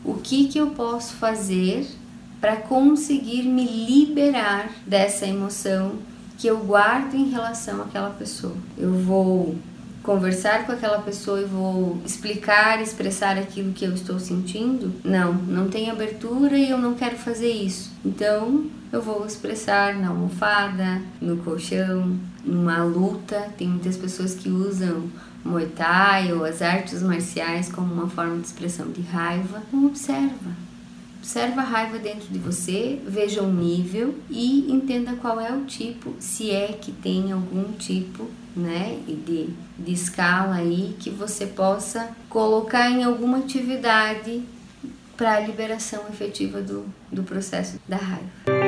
O 0.03 0.15
que, 0.15 0.47
que 0.47 0.57
eu 0.57 0.71
posso 0.71 1.13
fazer 1.13 1.85
para 2.41 2.55
conseguir 2.55 3.43
me 3.43 3.65
liberar 3.65 4.67
dessa 4.87 5.27
emoção 5.27 5.99
que 6.39 6.47
eu 6.47 6.57
guardo 6.57 7.13
em 7.13 7.29
relação 7.29 7.83
àquela 7.83 8.09
pessoa? 8.09 8.55
Eu 8.75 8.93
vou 8.93 9.55
conversar 10.03 10.65
com 10.65 10.73
aquela 10.73 10.99
pessoa 10.99 11.41
e 11.41 11.45
vou 11.45 11.99
explicar, 12.05 12.81
expressar 12.81 13.37
aquilo 13.37 13.71
que 13.71 13.85
eu 13.85 13.93
estou 13.93 14.19
sentindo? 14.19 14.93
Não, 15.03 15.33
não 15.33 15.69
tem 15.69 15.89
abertura 15.89 16.57
e 16.57 16.69
eu 16.69 16.77
não 16.77 16.93
quero 16.93 17.15
fazer 17.15 17.49
isso. 17.49 17.89
Então, 18.05 18.65
eu 18.91 19.01
vou 19.01 19.25
expressar 19.25 19.95
na 19.95 20.09
almofada, 20.09 21.01
no 21.21 21.37
colchão, 21.37 22.19
numa 22.43 22.83
luta. 22.83 23.49
Tem 23.57 23.67
muitas 23.67 23.95
pessoas 23.95 24.35
que 24.35 24.49
usam 24.49 25.09
Muay 25.43 25.67
Thai 25.67 26.33
ou 26.33 26.43
as 26.43 26.61
artes 26.61 27.01
marciais 27.01 27.71
como 27.71 27.93
uma 27.93 28.09
forma 28.09 28.37
de 28.37 28.47
expressão 28.47 28.91
de 28.91 29.01
raiva. 29.01 29.63
Então, 29.67 29.85
observa. 29.85 30.63
Observa 31.17 31.61
a 31.61 31.63
raiva 31.63 31.97
dentro 31.99 32.27
de 32.27 32.37
você, 32.37 33.01
veja 33.07 33.41
o 33.41 33.49
nível 33.49 34.13
e 34.29 34.69
entenda 34.69 35.13
qual 35.15 35.39
é 35.39 35.53
o 35.53 35.63
tipo, 35.63 36.13
se 36.19 36.51
é 36.51 36.67
que 36.73 36.91
tem 36.91 37.31
algum 37.31 37.71
tipo 37.71 38.29
né, 38.55 38.99
de, 39.07 39.49
de 39.77 39.91
escala 39.91 40.55
aí 40.55 40.95
que 40.99 41.09
você 41.09 41.45
possa 41.45 42.09
colocar 42.29 42.89
em 42.89 43.03
alguma 43.03 43.39
atividade 43.39 44.43
para 45.17 45.35
a 45.35 45.39
liberação 45.39 46.03
efetiva 46.09 46.61
do, 46.61 46.85
do 47.11 47.23
processo 47.23 47.79
da 47.87 47.97
raiva. 47.97 48.62